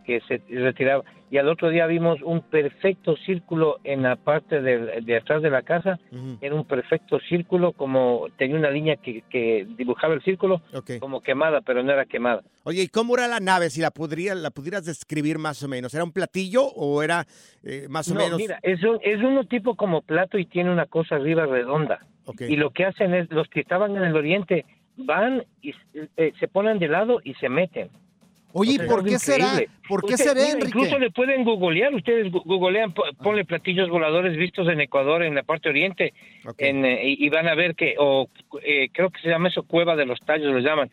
que 0.10 0.22
se 0.22 0.42
retiraba. 0.50 1.04
Y 1.32 1.38
al 1.38 1.48
otro 1.48 1.70
día 1.70 1.86
vimos 1.86 2.20
un 2.24 2.42
perfecto 2.42 3.16
círculo 3.18 3.78
en 3.84 4.02
la 4.02 4.16
parte 4.16 4.62
del- 4.62 5.06
de, 5.06 5.18
atrás 5.18 5.44
de 5.44 5.52
la 5.52 5.62
casa, 5.62 6.00
era 6.42 6.56
un 6.56 6.66
perfecto 6.66 7.20
círculo, 7.20 7.74
como 7.74 8.26
tenía 8.38 8.56
una 8.58 8.72
línea 8.72 8.96
que, 8.96 9.22
que 9.30 9.68
dibujaba 9.78 10.16
el 10.16 10.24
círculo 10.24 10.62
como 11.00 11.22
quemada, 11.22 11.62
pero 11.62 11.84
no 11.84 11.92
era 11.92 12.06
quemada. 12.06 12.42
Oye, 12.64 12.82
¿y 12.84 12.88
cómo 12.88 13.16
era 13.16 13.28
la 13.28 13.40
nave? 13.40 13.70
Si 13.70 13.80
la, 13.82 13.92
podría, 13.92 14.34
la 14.34 14.50
pudieras 14.50 14.86
describir 14.86 15.38
más 15.38 15.62
o 15.62 15.68
menos. 15.68 15.94
¿Era 15.94 16.04
un 16.04 16.12
platillo 16.12 16.64
o 16.64 17.04
era 17.04 17.28
eh, 17.64 17.86
más 17.90 18.10
o 18.10 18.16
No, 18.16 18.22
menos? 18.22 18.38
mira, 18.40 18.58
es, 18.64 18.84
un, 18.84 18.98
es 19.04 19.18
uno 19.20 19.44
tipo 19.44 19.76
como 19.76 20.02
plato 20.02 20.40
y 20.40 20.46
tiene 20.48 20.72
una 20.72 20.88
cosa 20.88 21.16
arriba 21.16 21.46
redonda. 21.46 22.00
Y 22.48 22.56
lo 22.56 22.72
que 22.72 22.86
hacen 22.86 23.14
es, 23.14 23.30
los 23.32 23.48
que 23.50 23.60
estaban 23.60 23.96
en 23.96 24.04
el 24.04 24.16
oriente 24.16 24.66
van 24.98 25.44
y 25.62 25.74
eh, 26.18 26.34
se 26.40 26.48
ponen 26.48 26.80
de 26.80 26.88
lado 26.88 27.22
y 27.24 27.34
se 27.36 27.50
meten. 27.50 27.90
Oye, 28.52 28.72
O 28.72 28.76
sea, 28.78 28.86
¿y 28.86 28.88
por 28.88 29.00
es 29.08 29.14
qué 29.14 29.20
será? 29.20 29.52
¿Por 29.88 30.02
qué 30.06 30.14
Usted, 30.14 30.26
será, 30.26 30.34
mira, 30.42 30.52
Enrique? 30.54 30.68
Incluso 30.70 30.98
le 31.00 31.12
pueden 31.12 31.44
googlear, 31.44 31.94
ustedes 31.94 32.32
googlean, 32.32 32.94
po- 32.94 33.04
ponle 33.24 33.46
platillos 33.46 33.90
voladores 33.90 34.36
vistos 34.38 34.68
en 34.68 34.82
Ecuador, 34.82 35.24
en 35.24 35.36
la 35.36 35.44
parte 35.44 35.70
oriente, 35.70 36.14
en, 36.58 36.84
eh, 36.86 37.10
y 37.10 37.26
y 37.26 37.30
van 37.30 37.48
a 37.48 37.56
ver 37.56 37.76
que, 37.76 37.96
o 38.00 38.28
eh, 38.64 38.90
creo 38.92 39.10
que 39.12 39.22
se 39.22 39.30
llama 39.30 39.50
eso 39.50 39.64
Cueva 39.64 39.96
de 39.96 40.06
los 40.06 40.20
Tallos, 40.22 40.52
lo 40.52 40.60
llaman. 40.60 40.90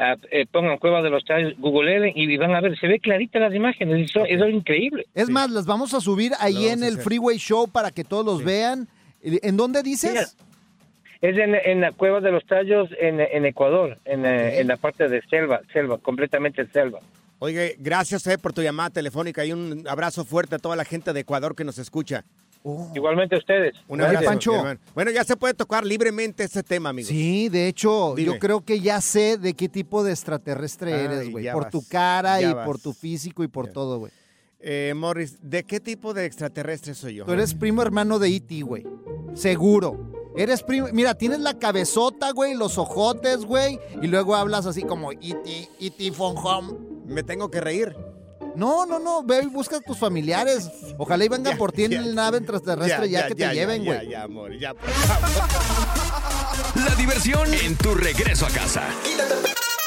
Ah, 0.00 0.16
eh, 0.30 0.46
pongan 0.50 0.78
Cueva 0.78 1.02
de 1.02 1.10
los 1.10 1.24
Tallos, 1.24 1.54
googleen 1.58 2.12
y 2.14 2.36
van 2.36 2.54
a 2.54 2.60
ver, 2.60 2.78
se 2.78 2.86
ve 2.86 3.00
clarita 3.00 3.38
las 3.38 3.54
imágenes, 3.54 4.10
eso 4.10 4.24
es 4.24 4.40
algo 4.40 4.56
increíble. 4.56 5.06
Es 5.14 5.28
más, 5.30 5.50
las 5.50 5.66
vamos 5.66 5.92
a 5.94 6.00
subir 6.00 6.32
ahí 6.40 6.66
en 6.68 6.84
el. 6.84 6.98
Freeway 6.98 7.38
Show 7.38 7.68
para 7.68 7.90
que 7.90 8.04
todos 8.04 8.24
los 8.24 8.44
vean. 8.44 8.86
¿En 9.22 9.56
dónde 9.56 9.82
dices? 9.82 10.36
Es 11.20 11.36
en, 11.36 11.54
en 11.54 11.80
la 11.80 11.92
Cueva 11.92 12.20
de 12.20 12.30
los 12.30 12.46
Tallos, 12.46 12.88
en, 13.00 13.20
en 13.20 13.44
Ecuador, 13.44 13.98
en, 14.04 14.24
eh, 14.24 14.60
en 14.60 14.68
la 14.68 14.76
parte 14.76 15.08
de 15.08 15.20
selva, 15.22 15.60
selva, 15.72 15.98
completamente 15.98 16.66
selva. 16.68 17.00
Oye, 17.40 17.76
gracias 17.78 18.26
eh, 18.26 18.38
por 18.38 18.52
tu 18.52 18.62
llamada 18.62 18.90
telefónica 18.90 19.44
y 19.44 19.52
un 19.52 19.86
abrazo 19.88 20.24
fuerte 20.24 20.56
a 20.56 20.58
toda 20.58 20.76
la 20.76 20.84
gente 20.84 21.12
de 21.12 21.20
Ecuador 21.20 21.54
que 21.54 21.64
nos 21.64 21.78
escucha. 21.78 22.24
Igualmente 22.94 23.36
a 23.36 23.38
ustedes. 23.38 23.74
Un 23.86 24.00
abrazo, 24.00 24.24
Pancho. 24.24 24.52
Bueno, 24.94 25.10
ya 25.10 25.24
se 25.24 25.36
puede 25.36 25.54
tocar 25.54 25.86
libremente 25.86 26.44
este 26.44 26.62
tema, 26.62 26.90
amigos. 26.90 27.08
Sí, 27.08 27.48
de 27.48 27.68
hecho, 27.68 28.14
Dime. 28.16 28.32
yo 28.32 28.38
creo 28.38 28.60
que 28.62 28.80
ya 28.80 29.00
sé 29.00 29.38
de 29.38 29.54
qué 29.54 29.68
tipo 29.68 30.02
de 30.02 30.10
extraterrestre 30.10 30.92
Ay, 30.92 31.04
eres, 31.04 31.30
güey. 31.30 31.50
Por 31.52 31.64
vas, 31.64 31.72
tu 31.72 31.86
cara 31.88 32.40
ya 32.40 32.50
y 32.50 32.52
vas. 32.52 32.66
por 32.66 32.80
tu 32.80 32.92
físico 32.92 33.44
y 33.44 33.48
por 33.48 33.68
todo, 33.68 34.00
güey. 34.00 34.12
Eh, 34.60 34.92
Morris, 34.96 35.38
¿de 35.40 35.64
qué 35.64 35.78
tipo 35.80 36.14
de 36.14 36.24
extraterrestre 36.26 36.94
soy 36.94 37.14
yo? 37.16 37.24
Tú 37.24 37.32
eres 37.32 37.54
primo 37.54 37.80
hermano 37.82 38.18
de 38.18 38.28
E.T., 38.28 38.62
güey. 38.62 38.84
Seguro. 39.34 40.32
Eres 40.36 40.62
primo. 40.62 40.88
Mira, 40.92 41.14
tienes 41.14 41.40
la 41.40 41.58
cabezota, 41.58 42.32
güey, 42.32 42.54
los 42.54 42.76
ojotes, 42.76 43.44
güey. 43.44 43.78
Y 44.02 44.08
luego 44.08 44.34
hablas 44.34 44.66
así 44.66 44.82
como 44.82 45.12
E.T., 45.12 45.68
E.T. 45.80 46.12
from 46.12 46.36
home. 46.36 46.74
¿Me 47.06 47.22
tengo 47.22 47.50
que 47.50 47.60
reír? 47.60 47.96
No, 48.56 48.84
no, 48.84 48.98
no. 48.98 49.22
Ve 49.22 49.42
y 49.44 49.46
busca 49.46 49.76
a 49.76 49.80
tus 49.80 49.96
familiares. 49.96 50.68
Ojalá 50.98 51.24
y 51.24 51.28
vengan 51.28 51.56
por 51.58 51.70
ti 51.70 51.84
en 51.84 51.94
la 51.94 52.24
nave 52.24 52.38
extraterrestre 52.38 53.08
ya, 53.08 53.28
que 53.28 53.34
te 53.36 53.48
lleven, 53.54 53.84
ya, 53.84 53.94
güey. 53.94 54.08
Ya, 54.08 54.22
amor, 54.24 54.58
ya, 54.58 54.74
por 54.74 54.88
favor. 54.90 55.48
La 56.84 56.94
diversión 56.96 57.54
en 57.54 57.76
tu 57.76 57.94
regreso 57.94 58.46
a 58.46 58.50
casa. 58.50 58.82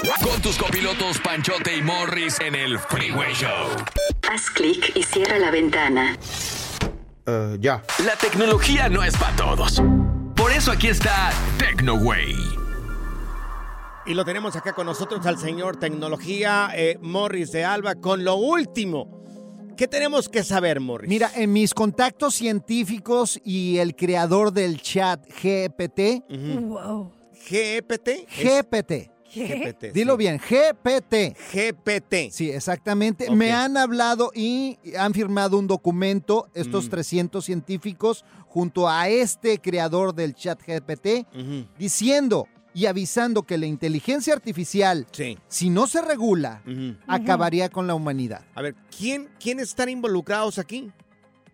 Con 0.01 0.41
tus 0.41 0.57
copilotos 0.57 1.19
Panchote 1.19 1.77
y 1.77 1.81
Morris 1.83 2.39
en 2.39 2.55
el 2.55 2.79
Freeway 2.79 3.33
Show. 3.33 3.67
Haz 4.27 4.49
clic 4.49 4.91
y 4.95 5.03
cierra 5.03 5.37
la 5.37 5.51
ventana. 5.51 6.17
ya. 7.59 7.83
La 8.03 8.15
tecnología 8.15 8.89
no 8.89 9.03
es 9.03 9.15
para 9.15 9.35
todos. 9.35 9.81
Por 10.35 10.51
eso 10.51 10.71
aquí 10.71 10.87
está 10.87 11.31
TecnoWay. 11.59 12.33
Y 14.07 14.15
lo 14.15 14.25
tenemos 14.25 14.55
acá 14.55 14.73
con 14.73 14.87
nosotros 14.87 15.23
al 15.27 15.37
señor 15.37 15.77
Tecnología 15.77 16.71
eh, 16.73 16.97
Morris 16.99 17.51
de 17.51 17.63
Alba 17.63 17.93
con 17.93 18.23
lo 18.23 18.35
último. 18.35 19.21
¿Qué 19.77 19.87
tenemos 19.87 20.27
que 20.29 20.43
saber, 20.43 20.79
Morris? 20.79 21.09
Mira, 21.09 21.31
en 21.35 21.53
mis 21.53 21.75
contactos 21.75 22.33
científicos 22.33 23.39
y 23.43 23.77
el 23.77 23.95
creador 23.95 24.51
del 24.51 24.81
chat 24.81 25.23
GPT. 25.27 26.23
Wow. 26.29 27.11
GPT. 27.47 28.27
GPT. 28.27 29.10
GPT. 29.33 29.93
Dilo 29.93 30.17
bien, 30.17 30.37
GPT. 30.39 31.35
GPT. 31.53 32.31
Sí, 32.31 32.49
exactamente. 32.51 33.29
Me 33.31 33.51
han 33.51 33.77
hablado 33.77 34.31
y 34.35 34.77
han 34.97 35.13
firmado 35.13 35.57
un 35.57 35.67
documento, 35.67 36.49
estos 36.53 36.87
Mm. 36.87 36.89
300 36.89 37.45
científicos, 37.45 38.25
junto 38.47 38.89
a 38.89 39.07
este 39.09 39.59
creador 39.59 40.13
del 40.13 40.35
chat 40.35 40.59
GPT, 40.61 41.25
diciendo 41.77 42.47
y 42.73 42.85
avisando 42.85 43.43
que 43.43 43.57
la 43.57 43.65
inteligencia 43.65 44.33
artificial, 44.33 45.05
si 45.47 45.69
no 45.69 45.87
se 45.87 46.01
regula, 46.01 46.61
acabaría 47.07 47.69
con 47.69 47.87
la 47.87 47.95
humanidad. 47.95 48.45
A 48.55 48.61
ver, 48.61 48.75
¿quién, 48.97 49.29
¿quiénes 49.39 49.69
están 49.69 49.89
involucrados 49.89 50.57
aquí? 50.57 50.91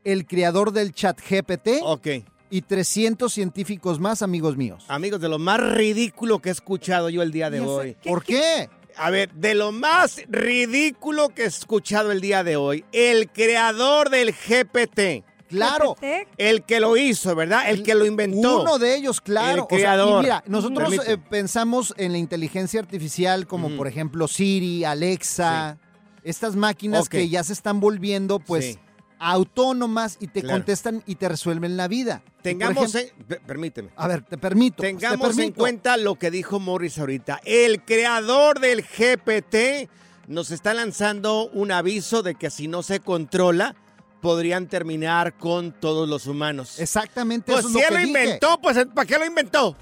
El 0.04 0.26
creador 0.26 0.72
del 0.72 0.94
chat 0.94 1.20
GPT 1.20 1.82
Ok. 1.84 2.08
Y 2.50 2.62
300 2.62 3.32
científicos 3.34 4.00
más, 4.00 4.22
amigos 4.22 4.56
míos. 4.58 4.86
Amigos, 4.88 5.20
de 5.22 5.30
lo 5.30 5.40
más 5.40 5.60
ridículo 5.60 6.40
que 6.40 6.50
he 6.50 6.52
escuchado 6.52 7.10
yo 7.10 7.22
el 7.22 7.32
día 7.32 7.50
de 7.50 7.60
sé. 7.60 7.66
hoy. 7.66 7.98
¿Por 8.04 8.24
qué? 8.24 8.70
A 8.96 9.10
ver, 9.12 9.32
de 9.34 9.54
lo 9.54 9.72
más 9.72 10.22
ridículo 10.28 11.30
que 11.30 11.44
he 11.44 11.48
escuchado 11.48 12.12
el 12.12 12.20
día 12.22 12.44
de 12.44 12.56
hoy, 12.56 12.84
el 12.92 13.30
creador 13.30 14.10
del 14.10 14.32
GPT. 14.34 15.24
Claro. 15.50 15.96
El 16.38 16.64
que 16.64 16.80
lo 16.82 16.98
hizo, 16.98 17.34
¿verdad? 17.36 17.70
El 17.70 17.84
que 17.84 17.95
lo 17.95 18.06
inventó. 18.06 18.62
Uno 18.64 18.80
de 18.80 18.95
ellos, 18.95 19.22
claro. 19.22 19.68
El 19.70 19.76
O 19.78 19.80
sea, 19.80 19.80
y 19.80 19.82
creador. 19.82 20.22
mira, 20.24 20.43
nosotros 20.48 20.93
eh, 21.08 21.18
pensamos 21.18 21.93
en 21.98 22.12
la 22.12 22.18
inteligencia 22.18 22.80
artificial 22.82 23.48
como 23.48 23.70
por 23.78 23.88
ejemplo 23.88 24.28
Siri, 24.28 24.84
Alexa, 24.84 25.78
estas 26.24 26.56
máquinas 26.58 27.08
que 27.08 27.30
ya 27.30 27.43
se 27.45 27.54
están 27.54 27.80
volviendo 27.80 28.39
pues 28.39 28.66
Sí. 28.66 28.80
Autónomas 29.20 30.18
y 30.20 30.28
te 30.28 30.41
Claro. 30.41 30.57
contestan 30.57 31.03
y 31.05 31.15
te 31.15 31.30
resuelven 31.30 31.78
la 31.78 31.88
vida. 31.88 32.22
Tengamos, 32.41 32.95
ejemplo- 32.95 33.18
en- 33.20 33.26
per- 33.26 33.41
permíteme. 33.41 33.89
a 33.95 34.07
ver, 34.07 34.22
te 34.24 34.38
permito. 34.38 34.82
te 34.82 34.88
Tengamos 34.93 35.38
en 35.38 35.51
cuenta 35.53 35.97
lo 35.97 36.15
que 36.15 36.32
dijo 36.32 36.59
Morris 36.59 36.97
ahorita. 36.99 37.39
El 37.45 37.84
creador 37.84 38.59
del 38.59 38.84
GPT 38.84 39.89
nos 40.28 40.51
está 40.51 40.74
lanzando 40.74 41.49
un 41.53 41.72
aviso 41.72 42.24
de 42.24 42.36
que 42.36 42.49
si 42.49 42.68
no 42.68 42.84
se 42.84 42.99
controla, 42.99 43.76
podrían 44.22 44.68
terminar 44.68 45.38
con 45.38 45.72
todos 45.72 46.09
los 46.09 46.26
humanos. 46.28 46.80
Exactamente 46.80 47.51
Pues 47.53 47.65
eso 47.65 47.70
es 47.70 47.74
si 47.74 47.80
lo 47.80 47.84
él 47.84 47.88
que 47.88 47.93
lo 47.93 47.99
dije. 47.99 48.24
inventó, 48.26 48.59
pues 48.61 48.78
¿para 48.93 49.05
qué 49.07 49.18
lo 49.20 49.26
inventó? 49.26 49.76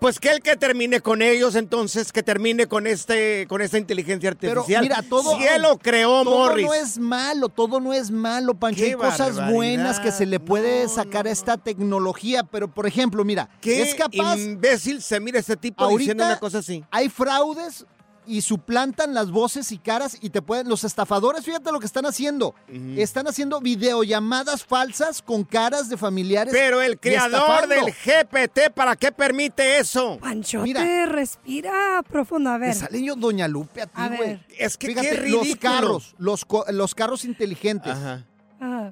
Pues 0.00 0.18
que 0.18 0.30
él 0.30 0.40
que 0.40 0.56
termine 0.56 1.00
con 1.00 1.20
ellos, 1.20 1.54
entonces 1.56 2.10
que 2.10 2.22
termine 2.22 2.66
con 2.66 2.86
este, 2.86 3.46
con 3.48 3.60
esta 3.60 3.76
inteligencia 3.76 4.34
Pero 4.40 4.60
artificial. 4.62 4.82
mira, 4.82 5.02
todo. 5.02 5.36
Si 5.36 5.44
él 5.46 5.60
lo 5.60 5.76
creó, 5.78 6.24
todo 6.24 6.48
Morris. 6.48 6.66
no 6.66 6.72
es 6.74 6.98
malo, 6.98 7.48
todo 7.50 7.80
no 7.80 7.92
es 7.92 8.10
malo, 8.10 8.54
Pancho. 8.54 8.80
Qué 8.82 8.86
Hay 8.86 8.94
cosas 8.94 9.50
buenas 9.52 10.00
que 10.00 10.10
se 10.10 10.24
le 10.24 10.40
puede 10.40 10.88
sacar 10.88 11.26
a 11.26 11.30
esta 11.30 11.58
tecnología, 11.58 12.44
pero 12.44 12.72
por 12.72 12.86
ejemplo, 12.86 13.24
mira, 13.24 13.50
Qué 13.60 13.82
es 13.82 13.94
capaz. 13.94 14.38
imbécil 14.38 15.02
se 15.02 15.20
mira 15.20 15.38
este 15.38 15.56
tipo 15.56 15.86
diciendo 15.88 16.24
una 16.24 16.38
cosa 16.38 16.58
así. 16.58 16.82
Hay 16.90 17.10
fraudes 17.10 17.84
y 18.26 18.42
suplantan 18.42 19.14
las 19.14 19.30
voces 19.30 19.72
y 19.72 19.78
caras 19.78 20.16
y 20.20 20.30
te 20.30 20.42
pueden. 20.42 20.68
Los 20.68 20.84
estafadores, 20.84 21.44
fíjate 21.44 21.72
lo 21.72 21.80
que 21.80 21.86
están 21.86 22.06
haciendo. 22.06 22.54
Están 22.96 23.26
haciendo 23.28 23.60
videollamadas 23.60 24.64
falsas 24.64 25.22
con 25.22 25.44
caras 25.44 25.88
de 25.88 25.96
familiares. 25.96 26.52
Pero 26.52 26.80
el 26.82 26.98
creador 26.98 27.66
del 27.68 27.86
GPT, 27.92 28.70
¿para 28.74 28.96
qué 28.96 29.12
permite 29.12 29.78
eso? 29.78 30.18
Panchote, 30.20 30.64
Mira. 30.64 31.06
respira 31.06 32.02
profundo. 32.08 32.50
A 32.50 32.58
Me 32.58 32.66
ver. 32.66 32.74
sale 32.74 33.02
yo 33.02 33.14
Doña 33.16 33.48
Lupe 33.48 33.82
a 33.82 33.86
ti, 33.86 33.92
güey. 34.16 34.18
ver. 34.18 34.46
Es 34.58 34.76
que 34.76 34.88
Fíjate, 34.88 35.08
qué 35.10 35.16
ridículo. 35.16 35.44
los 35.48 35.56
carros, 35.58 36.14
los, 36.18 36.44
co- 36.44 36.64
los 36.70 36.94
carros 36.94 37.24
inteligentes. 37.24 37.92
Ajá. 37.92 38.26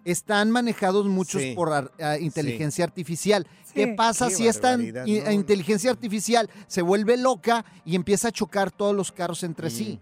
Están 0.04 0.50
manejados 0.50 1.06
muchos 1.06 1.42
Sí. 1.42 1.52
por 1.54 1.72
ar- 1.72 1.92
inteligencia 2.20 2.84
artificial. 2.84 3.46
¿Qué 3.74 3.88
pasa 3.88 4.28
Qué 4.28 4.34
si 4.34 4.46
esta 4.48 4.70
barbaridad, 4.70 5.06
in- 5.06 5.24
no. 5.24 5.30
inteligencia 5.32 5.90
artificial 5.90 6.48
se 6.66 6.82
vuelve 6.82 7.16
loca 7.16 7.64
y 7.84 7.94
empieza 7.96 8.28
a 8.28 8.32
chocar 8.32 8.70
todos 8.70 8.94
los 8.96 9.12
carros 9.12 9.42
entre 9.44 9.70
sí? 9.70 10.00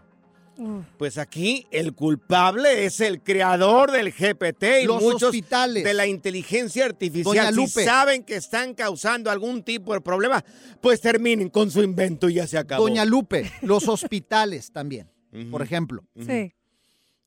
Uf. 0.58 0.86
Pues 0.96 1.18
aquí 1.18 1.66
el 1.70 1.92
culpable 1.94 2.86
es 2.86 3.00
el 3.00 3.22
creador 3.22 3.90
del 3.90 4.10
GPT 4.12 4.82
y 4.82 4.86
Los 4.86 5.02
muchos 5.02 5.24
hospitales. 5.24 5.84
de 5.84 5.92
la 5.92 6.06
inteligencia 6.06 6.86
artificial. 6.86 7.54
Si 7.54 7.84
saben 7.84 8.22
que 8.24 8.36
están 8.36 8.72
causando 8.72 9.30
algún 9.30 9.62
tipo 9.62 9.92
de 9.92 10.00
problema, 10.00 10.42
pues 10.80 11.02
terminen 11.02 11.50
con 11.50 11.70
su 11.70 11.82
invento 11.82 12.30
y 12.30 12.34
ya 12.34 12.46
se 12.46 12.56
acabó. 12.56 12.84
Doña 12.84 13.04
Lupe, 13.04 13.50
los 13.62 13.86
hospitales 13.88 14.72
también, 14.72 15.10
por 15.50 15.60
ejemplo, 15.60 16.04
Sí. 16.24 16.54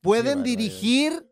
pueden 0.02 0.42
dirigir. 0.42 1.24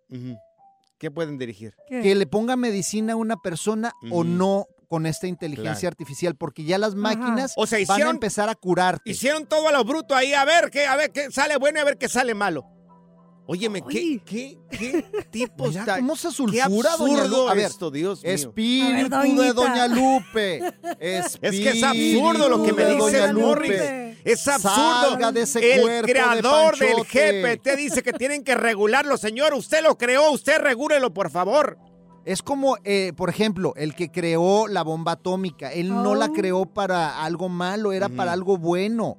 ¿Qué 0.97 1.11
pueden 1.11 1.37
dirigir? 1.37 1.73
¿Qué? 1.87 2.01
que 2.01 2.15
le 2.15 2.25
ponga 2.27 2.55
medicina 2.55 3.13
a 3.13 3.15
una 3.15 3.37
persona 3.37 3.93
o 4.11 4.23
no 4.23 4.65
con 4.87 5.05
esta 5.05 5.27
inteligencia 5.27 5.73
Claro. 5.73 5.87
artificial, 5.93 6.35
porque 6.35 6.63
ya 6.63 6.77
las 6.77 6.95
máquinas 6.95 7.53
O 7.57 7.67
sea, 7.67 7.77
van 7.87 8.01
a 8.03 8.09
empezar 8.09 8.49
a 8.49 8.55
curarte. 8.55 9.09
Hicieron 9.11 9.45
todo 9.45 9.67
a 9.67 9.71
lo 9.71 9.83
bruto 9.83 10.15
ahí, 10.15 10.33
a 10.33 10.45
ver 10.45 10.69
qué, 10.71 10.85
a 10.87 10.95
ver 10.95 11.11
qué 11.11 11.29
sale 11.29 11.57
bueno 11.57 11.79
y 11.79 11.81
a 11.81 11.85
ver 11.85 11.97
qué 11.97 12.07
sale 12.09 12.33
malo. 12.33 12.65
Óyeme, 13.49 13.81
¿qué, 13.81 14.21
qué, 14.25 14.57
qué 14.71 15.05
tipo 15.31 15.67
Mira 15.67 15.79
está? 15.81 15.95
cómo 15.97 16.15
se 16.17 16.31
sulfura, 16.31 16.67
doña 16.97 17.21
absurdo 17.21 17.27
Lu- 17.45 17.49
A 17.49 17.53
ver, 17.53 17.65
esto, 17.65 17.91
Dios 17.91 18.21
mío. 18.23 18.33
Espíritu 18.33 19.09
ver, 19.17 19.29
de. 19.37 19.53
Doña 19.53 19.87
Lupe. 19.87 20.73
Es 20.99 21.37
que 21.39 21.69
es 21.69 21.83
absurdo 21.83 22.49
lo 22.49 22.63
que 22.63 22.73
me 22.73 22.85
dice 22.85 23.19
Doña. 23.19 23.31
Lupe. 23.33 24.06
Es 24.31 24.47
absurdo. 24.47 25.09
Salga 25.11 25.31
de 25.31 25.41
ese 25.41 25.73
el 25.75 25.81
cuerpo 25.81 26.07
de 26.07 26.13
creador 26.13 26.77
del. 26.77 26.95
GPT 27.03 27.75
dice 27.77 28.03
que 28.03 28.13
tienen 28.13 28.43
que 28.43 28.55
regularlo, 28.55 29.17
señor. 29.17 29.53
Usted 29.53 29.81
lo 29.83 29.97
creó, 29.97 30.31
usted 30.31 30.59
regúlelo, 30.59 31.13
por 31.13 31.29
favor. 31.31 31.77
Es 32.25 32.41
como, 32.41 32.77
eh, 32.83 33.13
por 33.15 33.29
ejemplo, 33.29 33.73
el 33.77 33.95
que 33.95 34.11
creó 34.11 34.67
la 34.67 34.83
bomba 34.83 35.13
atómica. 35.13 35.71
Él 35.71 35.89
no 35.89 36.13
la 36.13 36.25
Oh. 36.25 36.33
creó 36.33 36.65
para 36.65 37.23
algo 37.23 37.47
malo, 37.47 37.93
era 37.93 38.09
para 38.09 38.33
algo 38.33 38.57
bueno. 38.57 39.17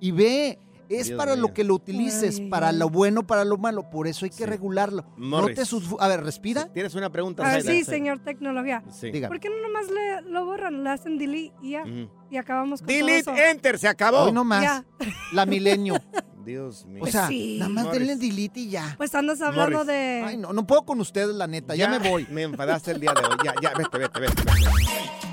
Y 0.00 0.12
ve, 0.12 0.60
es 0.88 1.06
Dios 1.08 1.18
para 1.18 1.36
lo 1.36 1.52
que 1.54 1.64
lo 1.64 1.74
utilices, 1.74 2.38
Ay, 2.38 2.48
para 2.48 2.72
lo 2.72 2.88
bueno, 2.88 3.26
para 3.26 3.44
lo 3.44 3.56
malo. 3.56 3.88
Por 3.90 4.06
eso 4.06 4.24
hay 4.24 4.30
que 4.30 4.38
Sí. 4.38 4.44
regularlo. 4.46 5.04
Morris. 5.16 5.56
No 5.56 5.62
te 5.62 5.66
sus- 5.68 5.94
A 6.00 6.08
ver, 6.08 6.22
respira. 6.22 6.72
¿Tienes 6.72 6.94
una 6.94 7.10
pregunta? 7.10 7.42
Ah, 7.46 7.60
sí, 7.60 7.84
señor 7.84 8.18
tecnología. 8.20 8.82
Sí. 8.90 9.10
Diga. 9.10 9.28
¿Por 9.28 9.40
qué 9.40 9.48
no 9.50 9.56
nomás 9.60 9.90
le, 9.90 10.30
lo 10.30 10.44
borran? 10.44 10.82
Le 10.84 10.90
hacen 10.90 11.18
delete 11.18 11.54
y 11.62 11.70
ya. 11.70 11.84
Y 12.30 12.36
acabamos 12.36 12.80
con 12.80 12.86
Delete, 12.88 13.24
todo 13.24 13.34
eso. 13.36 13.44
enter, 13.50 13.78
se 13.78 13.88
acabó. 13.88 14.24
Hoy 14.24 14.32
no 14.32 14.44
más. 14.44 14.62
Ya. 14.62 14.84
La 15.32 15.46
milenio. 15.46 15.94
Dios 16.44 16.84
mío. 16.84 17.02
O 17.02 17.06
sea, 17.06 17.26
sí. 17.28 17.56
nada 17.58 17.70
más 17.70 17.84
Morris. 17.86 18.00
denle 18.06 18.16
delete 18.16 18.60
y 18.60 18.68
ya. 18.70 18.94
Pues 18.98 19.14
andas 19.14 19.40
hablando 19.40 19.78
Morris. 19.78 19.86
de... 19.94 20.22
Ay, 20.26 20.36
no, 20.36 20.52
no 20.52 20.66
puedo 20.66 20.82
con 20.84 21.00
ustedes, 21.00 21.34
la 21.34 21.46
neta. 21.46 21.74
Ya, 21.74 21.88
me 21.88 21.98
voy. 22.06 22.26
Me 22.30 22.42
enfadaste 22.42 22.90
el 22.90 23.00
día 23.00 23.14
de 23.14 23.20
hoy. 23.26 23.36
Ya, 23.42 23.54
ya, 23.62 23.72
vete, 23.78 23.96
vete, 23.98 24.20
vete. 24.20 24.42
vete. 24.42 25.23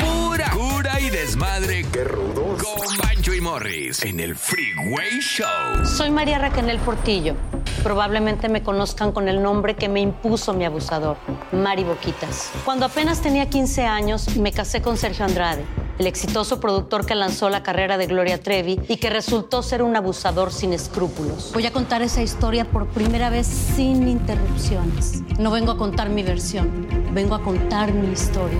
Pura 0.00 0.50
cura 0.50 1.00
y 1.00 1.10
desmadre. 1.10 1.84
Qué 1.92 2.04
rudos. 2.04 2.62
Con 2.62 2.96
Bancho 2.98 3.34
y 3.34 3.40
Morris 3.40 4.04
en 4.04 4.20
el 4.20 4.36
Freeway 4.36 5.20
Show. 5.20 5.84
Soy 5.84 6.10
María 6.10 6.38
Raquel 6.38 6.78
Portillo. 6.78 7.34
Probablemente 7.82 8.48
me 8.48 8.62
conozcan 8.62 9.12
con 9.12 9.28
el 9.28 9.42
nombre 9.42 9.74
que 9.74 9.88
me 9.88 10.00
impuso 10.00 10.52
mi 10.52 10.64
abusador, 10.66 11.16
Mari 11.50 11.84
Boquitas. 11.84 12.52
Cuando 12.64 12.84
apenas 12.84 13.22
tenía 13.22 13.48
15 13.48 13.84
años, 13.86 14.36
me 14.36 14.52
casé 14.52 14.82
con 14.82 14.98
Sergio 14.98 15.24
Andrade, 15.24 15.64
el 15.98 16.06
exitoso 16.06 16.60
productor 16.60 17.06
que 17.06 17.14
lanzó 17.14 17.48
la 17.48 17.62
carrera 17.62 17.96
de 17.96 18.06
Gloria 18.06 18.40
Trevi 18.40 18.78
y 18.86 18.98
que 18.98 19.08
resultó 19.08 19.62
ser 19.62 19.82
un 19.82 19.96
abusador 19.96 20.52
sin 20.52 20.74
escrúpulos. 20.74 21.52
Voy 21.54 21.64
a 21.64 21.72
contar 21.72 22.02
esa 22.02 22.22
historia 22.22 22.66
por 22.66 22.86
primera 22.88 23.30
vez 23.30 23.46
sin 23.46 24.06
interrupciones. 24.08 25.22
No 25.38 25.50
vengo 25.50 25.72
a 25.72 25.78
contar 25.78 26.10
mi 26.10 26.22
versión, 26.22 26.86
vengo 27.12 27.34
a 27.34 27.42
contar 27.42 27.92
mi 27.92 28.12
historia. 28.12 28.58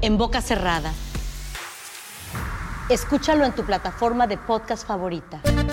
En 0.00 0.18
boca 0.18 0.40
cerrada. 0.40 0.92
Escúchalo 2.88 3.44
en 3.44 3.52
tu 3.52 3.64
plataforma 3.64 4.26
de 4.26 4.38
podcast 4.38 4.86
favorita. 4.86 5.40